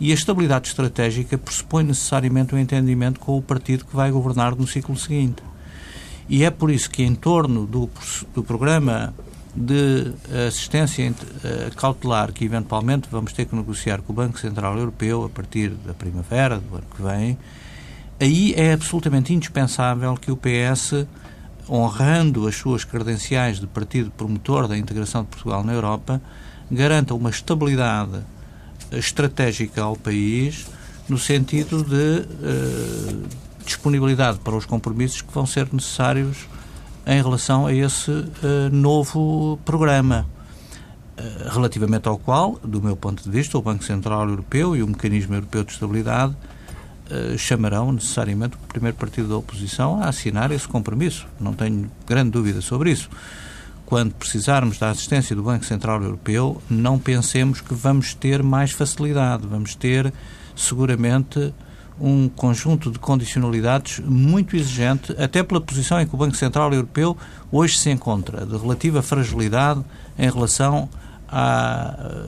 [0.00, 4.66] E a estabilidade estratégica pressupõe necessariamente um entendimento com o partido que vai governar no
[4.66, 5.42] ciclo seguinte.
[6.28, 7.88] E é por isso que, em torno do,
[8.34, 9.14] do programa
[9.54, 10.12] de
[10.48, 11.14] assistência
[11.76, 15.94] cautelar que eventualmente vamos ter que negociar com o Banco Central Europeu a partir da
[15.94, 17.38] primavera do ano que vem,
[18.20, 21.06] aí é absolutamente indispensável que o PS,
[21.68, 26.20] honrando as suas credenciais de partido promotor da integração de Portugal na Europa,
[26.70, 28.20] garanta uma estabilidade
[28.92, 30.66] estratégica ao país
[31.08, 33.26] no sentido de uh,
[33.64, 36.46] disponibilidade para os compromissos que vão ser necessários
[37.06, 38.26] em relação a esse uh,
[38.72, 40.26] novo programa,
[41.18, 44.86] uh, relativamente ao qual, do meu ponto de vista, o Banco Central Europeu e o
[44.86, 46.34] Mecanismo Europeu de Estabilidade
[47.10, 51.26] uh, chamarão necessariamente o primeiro partido da oposição a assinar esse compromisso.
[51.40, 53.08] Não tenho grande dúvida sobre isso.
[53.86, 59.46] Quando precisarmos da assistência do Banco Central Europeu, não pensemos que vamos ter mais facilidade,
[59.46, 60.12] vamos ter
[60.56, 61.52] seguramente
[62.00, 67.16] um conjunto de condicionalidades muito exigente, até pela posição em que o Banco Central Europeu
[67.52, 69.84] hoje se encontra, de relativa fragilidade
[70.18, 70.88] em relação
[71.28, 72.26] à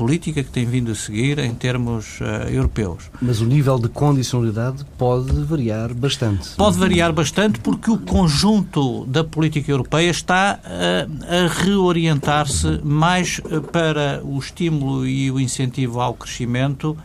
[0.00, 3.10] política que tem vindo a seguir em termos uh, europeus.
[3.20, 6.56] Mas o nível de condicionalidade pode variar bastante.
[6.56, 14.22] Pode variar bastante porque o conjunto da política europeia está uh, a reorientar-se mais para
[14.24, 16.96] o estímulo e o incentivo ao crescimento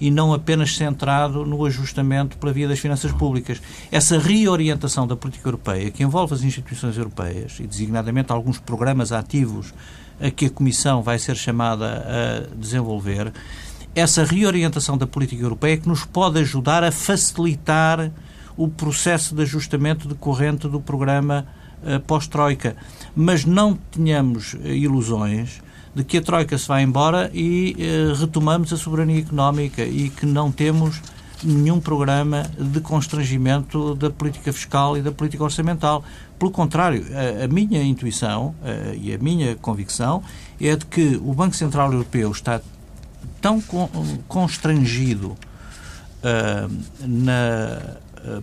[0.00, 3.60] e não apenas centrado no ajustamento pela via das finanças públicas.
[3.90, 9.74] Essa reorientação da política europeia, que envolve as instituições europeias e, designadamente, alguns programas ativos
[10.20, 13.32] a que a Comissão vai ser chamada a desenvolver,
[13.94, 18.10] essa reorientação da política europeia que nos pode ajudar a facilitar
[18.56, 21.46] o processo de ajustamento decorrente do programa
[21.82, 22.76] uh, pós-Troika.
[23.14, 25.62] Mas não tenhamos ilusões
[25.94, 30.26] de que a Troika se vai embora e eh, retomamos a soberania económica e que
[30.26, 31.00] não temos
[31.42, 36.04] nenhum programa de constrangimento da política fiscal e da política orçamental.
[36.38, 40.22] Pelo contrário, a, a minha intuição uh, e a minha convicção
[40.60, 42.60] é de que o Banco Central Europeu está
[43.40, 43.88] tão con
[44.28, 45.36] constrangido
[46.22, 47.96] uh, na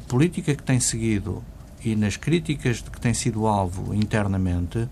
[0.08, 1.44] política que tem seguido
[1.84, 4.88] e nas críticas de que tem sido alvo internamente,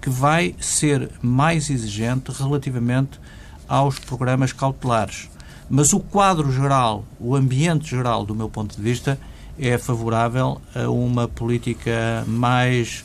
[0.00, 3.18] que vai ser mais exigente relativamente
[3.66, 5.30] aos programas cautelares.
[5.68, 9.18] Mas o quadro geral, o ambiente geral, do meu ponto de vista,
[9.58, 13.04] é favorável a uma política mais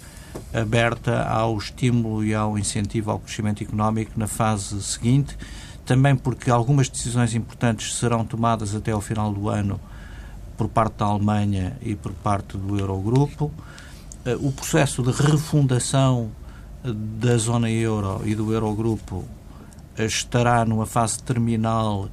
[0.54, 5.38] aberta ao estímulo e ao incentivo ao crescimento económico na fase seguinte,
[5.86, 9.80] também porque algumas decisões importantes serão tomadas até ao final do ano
[10.58, 13.52] por parte da Alemanha e por parte do Eurogrupo.
[14.26, 16.30] Eh, o processo de refundação
[16.84, 19.24] eh, da zona euro e do Eurogrupo
[19.98, 22.10] eh, estará numa fase terminal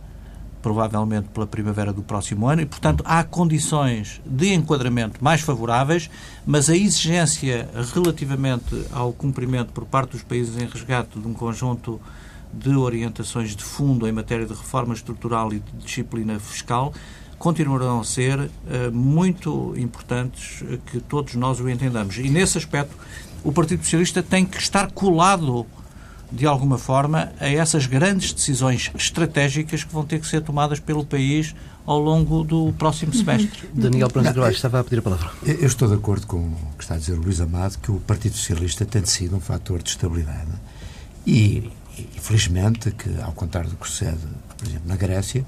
[0.62, 6.10] provavelmente pela primavera do próximo ano, e, portanto, há condições de enquadramento mais favoráveis,
[6.44, 12.00] mas a exigência relativamente ao cumprimento por parte dos países em resgate de um conjunto
[12.52, 16.92] de orientações de fundo em matéria de reforma estrutural e de disciplina fiscal
[17.38, 18.50] continuarão a ser uh,
[18.92, 22.16] muito importantes uh, que todos nós o entendamos.
[22.16, 22.96] E nesse aspecto,
[23.44, 25.66] o Partido Socialista tem que estar colado
[26.30, 31.04] de alguma forma, a essas grandes decisões estratégicas que vão ter que ser tomadas pelo
[31.04, 31.54] país
[31.84, 33.68] ao longo do próximo semestre.
[33.72, 35.30] Daniel Pranzo Carvalho estava a pedir a palavra.
[35.44, 38.00] Eu estou de acordo com o que está a dizer o Luís Amado, que o
[38.00, 40.50] Partido Socialista tem sido um fator de estabilidade.
[41.24, 44.18] E, e felizmente, que ao contrário do que sucede,
[44.58, 45.46] por exemplo, na Grécia,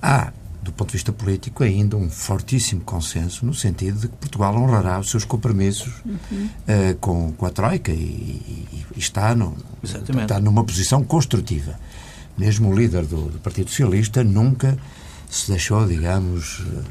[0.00, 0.32] há
[0.62, 5.00] do ponto de vista político, ainda um fortíssimo consenso no sentido de que Portugal honrará
[5.00, 6.18] os seus compromissos uhum.
[6.46, 11.78] uh, com, com a Troika e, e, e está, no, está numa posição construtiva.
[12.38, 14.78] Mesmo o líder do, do, Partido Socialista nunca
[15.28, 16.84] se deixou, digamos, uh,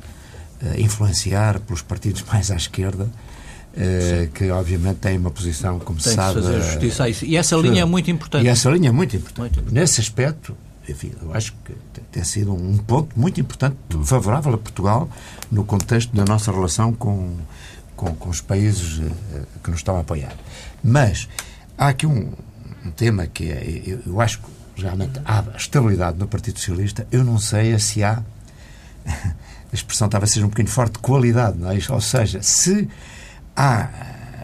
[0.78, 3.10] influenciar pelos partidos mais à esquerda.
[3.72, 6.42] Uh, que obviamente têm uma posição, como se sabe.
[6.42, 7.24] fazer justiça a isso.
[7.24, 8.44] E essa linha é muito importante.
[8.44, 9.40] E essa linha é muito importante.
[9.40, 9.74] Muito importante.
[9.74, 10.58] Nesse aspecto,
[10.88, 11.74] enfim, eu acho que
[12.12, 15.10] tem sido um ponto muito importante, favorável a Portugal,
[15.52, 17.38] no contexto da nossa relação com,
[17.96, 19.12] com, com os países uh,
[19.64, 20.34] que nos estão a apoiar.
[20.84, 21.30] Mas
[21.78, 22.32] há aqui um,
[22.86, 27.24] um tema que é, eu, eu, acho que realmente há estabilidade no Partido Socialista, eu
[27.24, 28.24] não sei se há,
[29.06, 29.36] a
[29.74, 31.78] expressão talvez seja um bocadinho forte, qualidade, não é?
[31.90, 32.90] ou seja, se
[33.56, 33.90] há,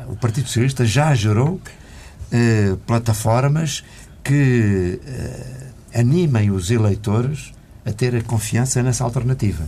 [0.07, 3.83] o Partido Socialista já gerou uh, plataformas
[4.23, 5.66] que uh,
[5.97, 7.53] animem os eleitores
[7.85, 9.67] a ter a confiança nessa alternativa,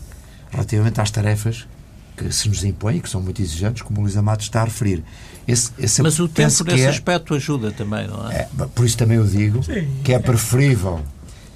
[0.52, 1.68] relativamente às tarefas
[2.16, 5.04] que se nos impõem, que são muito exigentes, como o Luís Amado está a referir.
[5.48, 8.42] Esse, esse Mas o tempo nesse é, aspecto ajuda também, não é?
[8.42, 8.66] é?
[8.76, 9.88] Por isso também eu digo Sim.
[10.04, 11.02] que é preferível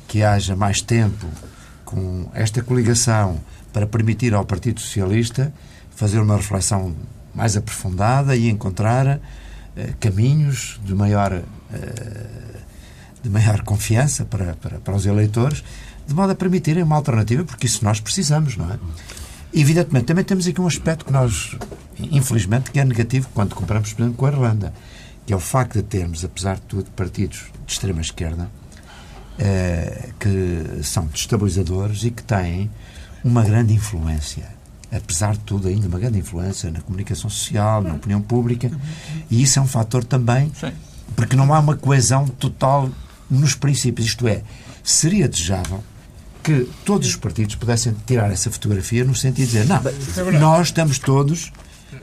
[0.08, 1.28] que haja mais tempo
[1.84, 3.40] com esta coligação
[3.74, 5.54] para permitir ao Partido Socialista
[5.96, 6.96] fazer uma reflexão
[7.36, 9.20] mais aprofundada e encontrar uh,
[10.00, 12.53] caminhos de maior uh,
[13.24, 15.64] de maior confiança para, para, para os eleitores,
[16.06, 18.78] de modo a permitirem uma alternativa, porque isso nós precisamos, não é?
[19.54, 21.56] Evidentemente, também temos aqui um aspecto que nós,
[22.00, 24.74] infelizmente, que é negativo quando comparamos, por exemplo, com a Irlanda,
[25.26, 28.50] que é o facto de termos, apesar de tudo, partidos de extrema-esquerda
[29.38, 32.70] eh, que são destabilizadores e que têm
[33.24, 34.48] uma grande influência,
[34.92, 38.70] apesar de tudo, ainda uma grande influência na comunicação social, na opinião pública,
[39.32, 40.52] e isso é um fator também,
[41.16, 42.90] porque não há uma coesão total
[43.34, 44.42] nos princípios, isto é,
[44.84, 45.84] seria desejável
[46.44, 50.68] que todos os partidos pudessem tirar essa fotografia no sentido de dizer, não, é nós
[50.68, 51.54] estamos todos,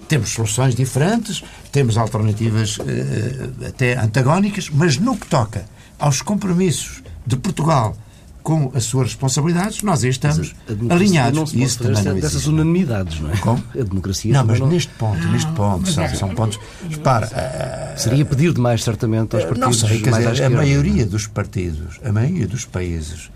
[0.08, 5.66] temos soluções diferentes, temos alternativas eh, até antagónicas, mas no que toca
[5.98, 7.94] aos compromissos de Portugal
[8.42, 10.54] com as suas responsabilidades, nós aí estamos
[10.88, 11.38] alinhados.
[11.38, 13.36] Não se isso também não dessas unanimidades, não é?
[13.36, 13.62] Como?
[13.74, 14.32] A democracia.
[14.32, 14.66] Não, mas não...
[14.68, 16.58] neste ponto, neste ponto, sabe, são pontos.
[16.88, 17.26] Repara.
[17.26, 21.26] Uh, Seria pedir demais, certamente, aos partidos não sei, quer mais dizer, A maioria dos
[21.26, 23.30] partidos, a maioria dos países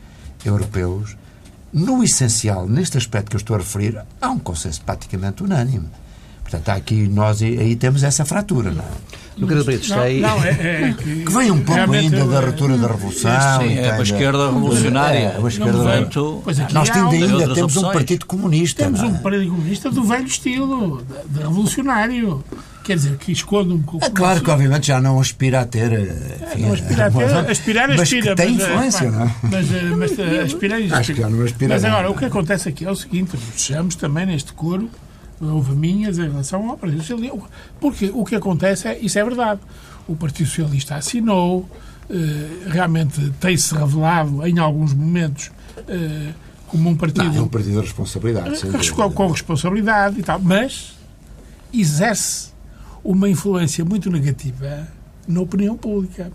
[0.44, 1.16] europeus,
[1.72, 5.89] no essencial, neste aspecto que eu estou a referir, há um consenso praticamente unânime.
[6.56, 9.14] Portanto, aqui nós aí temos essa fratura, não é?
[9.36, 10.20] Lucas Brito, está aí.
[10.20, 13.60] Não, é, é, que, que vem um pouco ainda da ruptura da Revolução.
[13.60, 15.18] Sim, é a esquerda revolucionária.
[15.18, 18.85] É, a esquerda Portanto, nós temos ainda temos um partido comunista.
[18.85, 22.44] Temos um partido comunista do velho estilo, de, revolucionário.
[22.85, 24.05] Quer dizer, que esconde um pouco.
[24.05, 25.90] É claro que, obviamente, já não aspira a ter.
[25.93, 27.24] Enfim, não aspira a ter.
[27.24, 27.97] Uma, aspirar, aspira.
[27.97, 29.35] Mas que tem mas, influência, não é?
[29.43, 30.98] Mas, mas aspirar, aspira.
[30.98, 31.74] Acho que já não aspira.
[31.74, 34.90] Mas agora, o que acontece aqui é o seguinte: fechamos também neste coro
[35.40, 37.39] houve minhas em relação ao Partido Socialista.
[37.81, 39.61] Porque o que acontece é, isso é verdade.
[40.06, 41.69] O Partido Socialista assinou,
[42.11, 45.51] eh, realmente tem-se revelado em alguns momentos
[45.89, 46.32] eh,
[46.66, 47.24] como um partido.
[47.24, 50.94] Não, é um partido de responsabilidade, com, com responsabilidade e tal, mas
[51.73, 52.52] exerce
[53.02, 54.89] uma influência muito negativa
[55.27, 56.31] na opinião pública.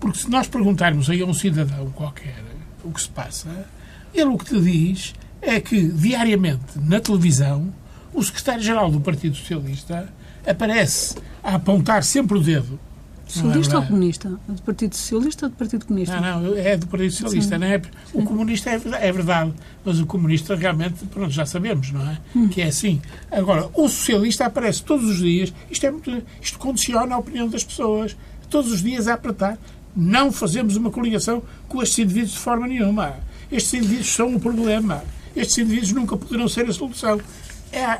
[0.00, 2.42] Porque se nós perguntarmos aí a um cidadão qualquer
[2.82, 3.66] o que se passa,
[4.12, 7.72] ele o que te diz é que diariamente na televisão
[8.14, 10.08] o secretário-geral do Partido Socialista
[10.46, 12.78] aparece a apontar sempre o dedo.
[13.26, 14.40] Socialista é ou comunista?
[14.46, 16.20] Do Partido Socialista ou do Partido Comunista?
[16.20, 17.58] Não, não, é do Partido Socialista.
[17.58, 17.82] Não é?
[18.12, 19.52] O comunista é, é, verdade,
[19.84, 22.18] mas o comunista realmente, pronto, já sabemos, não é?
[22.36, 22.48] Hum.
[22.48, 23.00] Que é assim.
[23.30, 27.64] Agora, o socialista aparece todos os dias, isto, é muito, isto condiciona a opinião das
[27.64, 28.14] pessoas,
[28.50, 29.58] todos os dias a apertar.
[29.96, 33.14] Não fazemos uma coligação com estes indivíduos de forma nenhuma.
[33.50, 35.02] Estes indivíduos são o problema.
[35.34, 37.22] Estes indivíduos nunca poderão ser a solução é,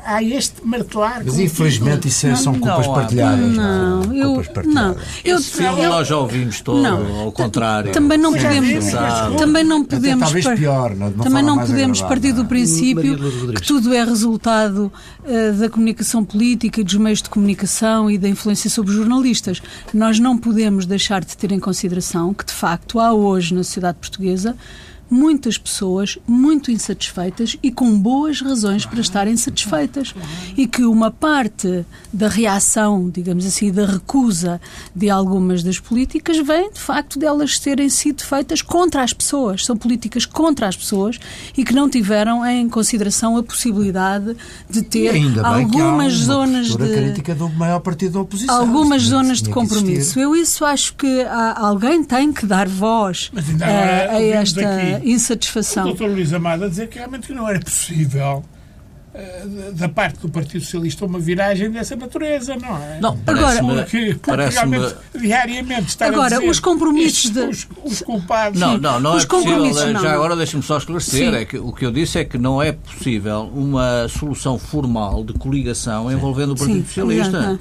[0.05, 1.21] há este martelar.
[1.25, 3.51] Mas infelizmente isso é, são culpas não, partilhadas.
[3.51, 4.95] Não, não eu, culpas partilhadas.
[4.95, 5.03] não.
[5.23, 7.91] Eu, Esse filme eu, nós já ouvimos todo, não, ao contrário.
[7.91, 8.85] Também não podemos,
[9.37, 13.17] também não podemos, talvez pior, não, também não podemos partir do princípio
[13.53, 14.91] que tudo é resultado
[15.23, 19.61] uh, da comunicação política e dos meios de comunicação e da influência sobre os jornalistas.
[19.93, 23.97] Nós não podemos deixar de ter em consideração que de facto há hoje na sociedade
[23.99, 24.55] portuguesa
[25.09, 30.13] muitas pessoas muito insatisfeitas e com boas razões para estarem satisfeitas.
[30.57, 34.59] E que uma parte da reação, digamos assim, da recusa
[34.95, 39.65] de algumas das políticas vem, de facto, delas terem sido feitas contra as pessoas.
[39.65, 41.19] São políticas contra as pessoas
[41.57, 44.35] e que não tiveram em consideração a possibilidade
[44.69, 45.13] de ter
[45.43, 46.75] algumas zonas de.
[46.75, 48.55] crítica do maior partido da oposição.
[48.55, 50.19] Algumas zonas de compromisso.
[50.19, 51.23] Eu isso acho que
[51.55, 55.83] alguém tem que dar voz a, a esta insatisfação.
[55.83, 58.43] O doutor Luís Amado a dizer que realmente não era possível
[59.13, 62.99] eh, da parte do Partido Socialista uma viragem dessa natureza, não é?
[62.99, 64.59] Não, agora, porque, parece
[65.17, 67.39] diariamente estar agora, a dizer os compromissos de...
[67.39, 68.59] os, os culpados...
[68.59, 69.93] Não, não, não os é possível.
[69.93, 70.01] Não.
[70.01, 72.73] Já agora deixe-me só esclarecer, é que o que eu disse é que não é
[72.73, 77.59] possível uma solução formal de coligação envolvendo o Partido Sim, Socialista.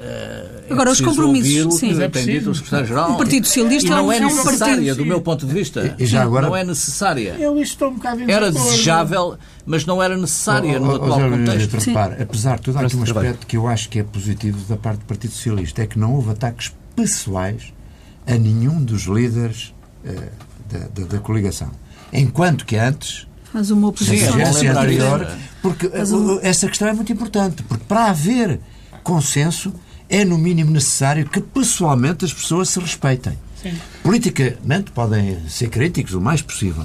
[0.00, 1.74] Uh, Agora, os compromissos.
[1.74, 3.12] Sim, é tem dito o secretário-geral.
[3.12, 5.94] O Partido Socialista não é, é necessária, do meu ponto de vista.
[5.98, 7.36] E, já agora, não é necessária.
[7.38, 9.36] Eu estou um bocado Era desejável,
[9.66, 11.76] mas não era necessária oh, no atual oh, contexto.
[11.76, 14.76] Repare, apesar de tudo, há aqui um aspecto que eu acho que é positivo da
[14.78, 17.74] parte do Partido Socialista: é que não houve ataques pessoais
[18.26, 19.74] a nenhum dos líderes
[20.04, 20.12] uh,
[20.72, 21.70] da, da, da coligação.
[22.10, 23.26] Enquanto que antes.
[23.52, 24.32] Faz uma oposição.
[24.54, 25.28] Sim, anterior,
[25.60, 26.38] porque um...
[26.40, 28.60] essa questão é muito importante, porque para haver
[29.02, 29.74] consenso
[30.10, 33.38] é no mínimo necessário que pessoalmente as pessoas se respeitem.
[33.62, 33.72] Sim.
[34.02, 36.84] Politicamente podem ser críticos o mais possível.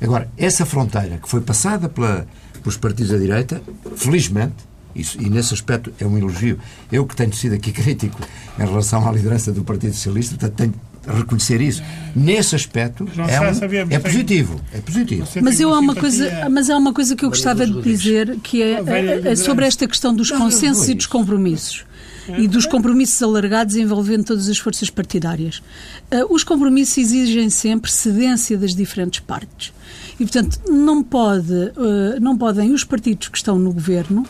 [0.00, 2.26] Agora, essa fronteira que foi passada pela,
[2.60, 3.62] pelos partidos da direita,
[3.94, 4.54] felizmente,
[4.94, 6.58] isso, e nesse aspecto é um elogio,
[6.90, 8.20] eu que tenho sido aqui crítico
[8.58, 10.74] em relação à liderança do Partido Socialista, portanto tenho
[11.06, 11.82] a reconhecer isso.
[12.14, 14.60] Nesse aspecto é, um, é positivo.
[14.72, 15.26] É positivo.
[15.42, 18.62] Mas eu há uma coisa, mas há uma coisa que eu gostava de dizer que
[18.62, 21.84] é, é, é sobre esta questão dos consensos e dos compromissos
[22.28, 25.62] e dos compromissos alargados envolvendo todas as forças partidárias.
[26.10, 29.72] Uh, os compromissos exigem sempre cedência das diferentes partes.
[30.14, 34.26] E, portanto, não, pode, uh, não podem os partidos que estão no governo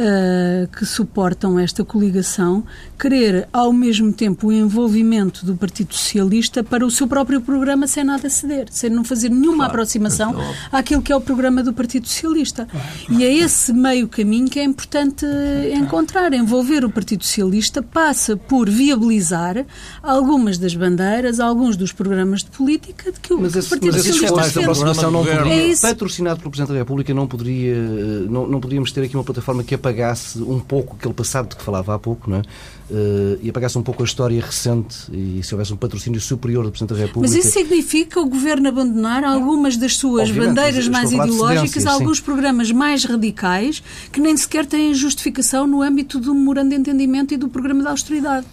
[0.00, 2.64] uh, que suportam esta coligação
[2.98, 8.04] querer, ao mesmo tempo, o envolvimento do Partido Socialista para o seu próprio programa sem
[8.04, 11.72] nada ceder, sem não fazer nenhuma claro, aproximação é àquilo que é o programa do
[11.72, 12.66] Partido Socialista.
[12.66, 15.26] Claro, claro, e é esse meio caminho que é importante
[15.74, 16.32] encontrar.
[16.32, 19.64] Envolver o Partido Socialista passa por viabilizar
[20.02, 24.06] algumas das bandeiras, alguns dos programas de política de que o, mas esse, Partido mas
[24.06, 27.76] Socialista esse aproximação não poderia, é patrocinado pelo Presidente da República, não poderia,
[28.28, 31.62] não, não poderíamos ter aqui uma plataforma que apagasse um pouco aquele passado de que
[31.62, 32.42] falava há pouco, não é?
[32.88, 36.70] Uh, e apagasse um pouco a história recente e se houvesse um patrocínio superior do
[36.70, 37.34] Presidente da República.
[37.34, 42.24] Mas isso significa o Governo abandonar algumas das suas Obviamente, bandeiras mais ideológicas, alguns sim.
[42.24, 43.82] programas mais radicais
[44.12, 47.88] que nem sequer têm justificação no âmbito do memorando de entendimento e do programa de
[47.88, 48.46] austeridade.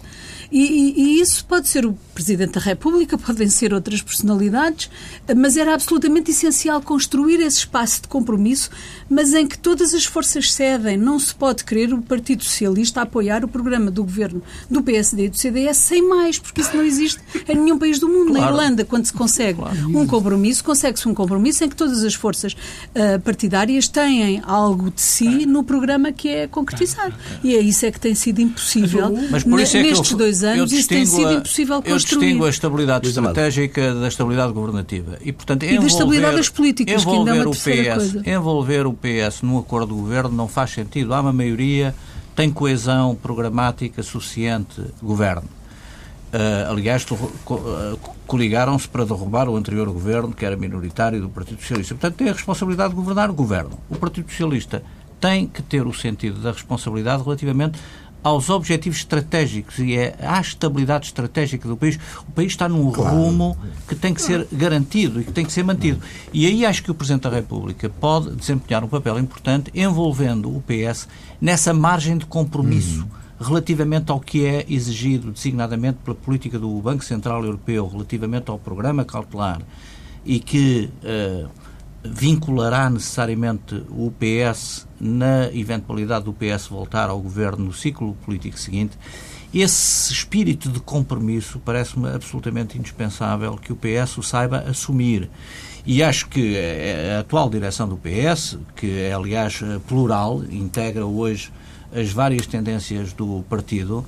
[0.50, 4.90] E, e, e, isso pode ser o Presidente da República, podem ser outras personalidades,
[5.36, 8.70] mas era absolutamente essencial construir esse espaço de compromisso,
[9.08, 10.96] mas em que todas as forças cedem.
[10.96, 15.28] Não se pode querer o Partido Socialista apoiar o programa do governo do PSD e
[15.28, 18.32] do CDS sem mais, porque isso não existe em nenhum país do mundo.
[18.32, 18.40] Claro.
[18.40, 19.76] Na Irlanda, quando se consegue claro.
[19.88, 25.00] um compromisso, consegue-se um compromisso em que todas as forças uh, partidárias têm algo de
[25.00, 27.14] si no programa que é concretizado.
[27.42, 30.72] E é isso é que tem sido impossível mas, mas é nestes eu, dois anos.
[30.72, 32.26] Isso tem sido impossível construir.
[32.26, 35.18] Eu distingo a estabilidade estratégica da estabilidade governativa.
[35.20, 38.30] E, portanto, e da estabilidade das políticas, envolver que ainda é uma o PS, coisa.
[38.30, 41.14] Envolver o PS num acordo de governo não faz sentido.
[41.14, 41.94] Há uma maioria,
[42.36, 45.48] tem coesão programática suficiente, governo.
[46.34, 51.94] Uh, aliás, uh, coligaram-se para derrubar o anterior governo, que era minoritário, do Partido Socialista.
[51.94, 53.78] Portanto, tem a responsabilidade de governar o governo.
[53.88, 54.82] O Partido Socialista
[55.20, 57.78] tem que ter o sentido da responsabilidade relativamente
[58.24, 63.14] aos objetivos estratégicos e é à estabilidade estratégica do país, o país está num claro.
[63.14, 63.56] rumo
[63.86, 66.00] que tem que ser garantido e que tem que ser mantido.
[66.32, 70.62] E aí acho que o Presidente da República pode desempenhar um papel importante envolvendo o
[70.62, 71.06] PS
[71.38, 73.02] nessa margem de compromisso.
[73.02, 78.58] Uhum relativamente ao que é exigido designadamente pela política do Banco Central Europeu, relativamente ao
[78.58, 79.60] programa cautelar
[80.24, 81.48] e que uh,
[82.04, 88.98] vinculará necessariamente o PS na eventualidade do PS voltar ao governo no ciclo político seguinte,
[89.54, 95.30] esse espírito de compromisso parece-me absolutamente indispensável que o PS o saiba assumir.
[95.86, 96.56] E acho que
[97.16, 101.52] a atual direção do PS, que é aliás plural, integra hoje
[101.94, 104.04] as várias tendências do partido,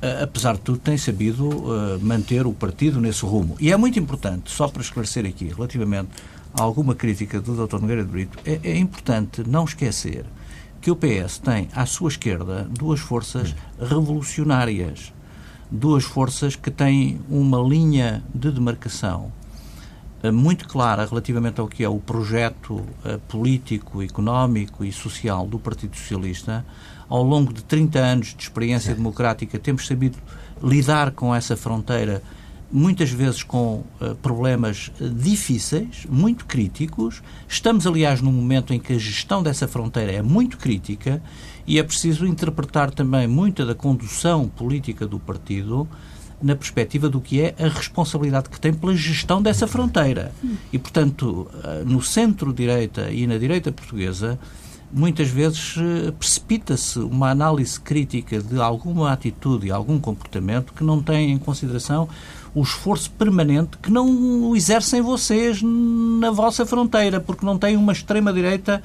[0.00, 3.56] eh, apesar de tudo, tem sabido uh, manter o partido nesse rumo.
[3.58, 6.10] E é muito importante, só para esclarecer aqui, relativamente
[6.58, 7.78] alguma crítica do Dr.
[7.80, 10.24] Nogueira de Brito, é, é, importante não esquecer
[10.80, 15.12] que o PS tem à sua esquerda duas forças revolucionárias,
[15.70, 19.32] duas forças que têm uma linha de demarcação
[20.22, 25.58] uh, muito clara relativamente ao que é o projeto uh, político, económico e social do
[25.58, 26.64] Partido Socialista,
[27.08, 30.18] ao longo de 30 anos de experiência democrática, temos sabido
[30.62, 32.22] lidar com essa fronteira,
[32.70, 37.22] muitas vezes com uh, problemas uh, difíceis, muito críticos.
[37.48, 41.22] Estamos, aliás, num momento em que a gestão dessa fronteira é muito crítica
[41.66, 45.88] e é preciso interpretar também muita da condução política do partido
[46.42, 50.32] na perspectiva do que é a responsabilidade que tem pela gestão dessa fronteira.
[50.72, 54.38] E, portanto, uh, no centro-direita e na direita portuguesa,
[54.92, 61.02] muitas vezes eh, precipita-se uma análise crítica de alguma atitude e algum comportamento que não
[61.02, 62.08] tem em consideração
[62.56, 68.82] o esforço permanente que não exercem vocês na vossa fronteira, porque não têm uma extrema-direita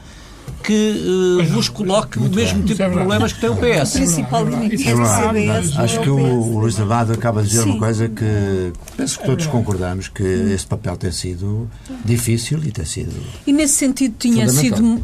[0.61, 2.76] que uh, vos coloque o mesmo bem.
[2.76, 3.95] tipo de problemas que tem o PS.
[3.95, 5.80] O principal inimigo é o CDS.
[5.80, 7.69] Acho que o, o Luís Abado acaba de dizer Sim.
[7.72, 11.69] uma coisa que penso que todos concordamos, que esse papel tem sido
[12.03, 13.14] difícil e tem sido
[13.48, 15.02] E nesse sentido tinha sido, uh,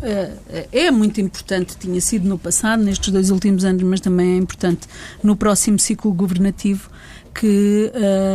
[0.72, 4.82] é muito importante, tinha sido no passado, nestes dois últimos anos, mas também é importante
[5.24, 6.90] no próximo ciclo governativo,
[7.40, 7.92] que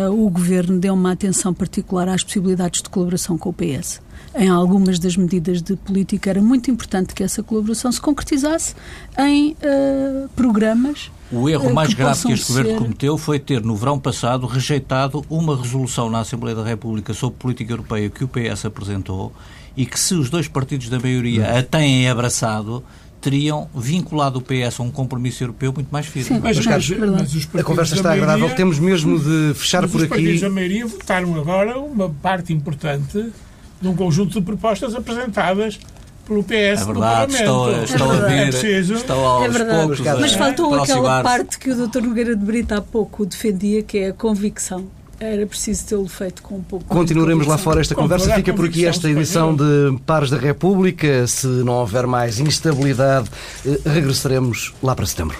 [0.06, 4.00] uh, o Governo dê uma atenção particular às possibilidades de colaboração com o PS
[4.34, 8.74] em algumas das medidas de política, era muito importante que essa colaboração se concretizasse
[9.18, 11.10] em uh, programas.
[11.30, 12.62] O erro uh, mais que grave que este ser...
[12.62, 17.38] governo cometeu foi ter, no verão passado, rejeitado uma resolução na Assembleia da República sobre
[17.38, 19.32] política europeia que o PS apresentou
[19.76, 22.82] e que, se os dois partidos da maioria a têm abraçado,
[23.22, 26.28] teriam vinculado o PS a um compromisso europeu muito mais firme.
[26.28, 28.56] Sim, mas, mas, mas a conversa está maioria, agradável.
[28.56, 30.02] Temos mesmo de fechar por aqui.
[30.02, 33.32] Os partidos da maioria votaram agora uma parte importante
[33.80, 35.78] de um conjunto de propostas apresentadas
[36.26, 39.86] pelo PS é verdade, estou, é estou a ver, é estou aos é verdade.
[39.86, 42.00] poucos Mas faltou aquela parte que o Dr.
[42.00, 44.88] Nogueira de Brito há pouco defendia, que é a convicção.
[45.22, 48.34] Era preciso tê-lo feito com um pouco Continuaremos lá fora esta conversa.
[48.34, 51.28] Fica por aqui esta edição de Pares da República.
[51.28, 53.30] Se não houver mais instabilidade,
[53.64, 55.38] eh, regressaremos lá para setembro.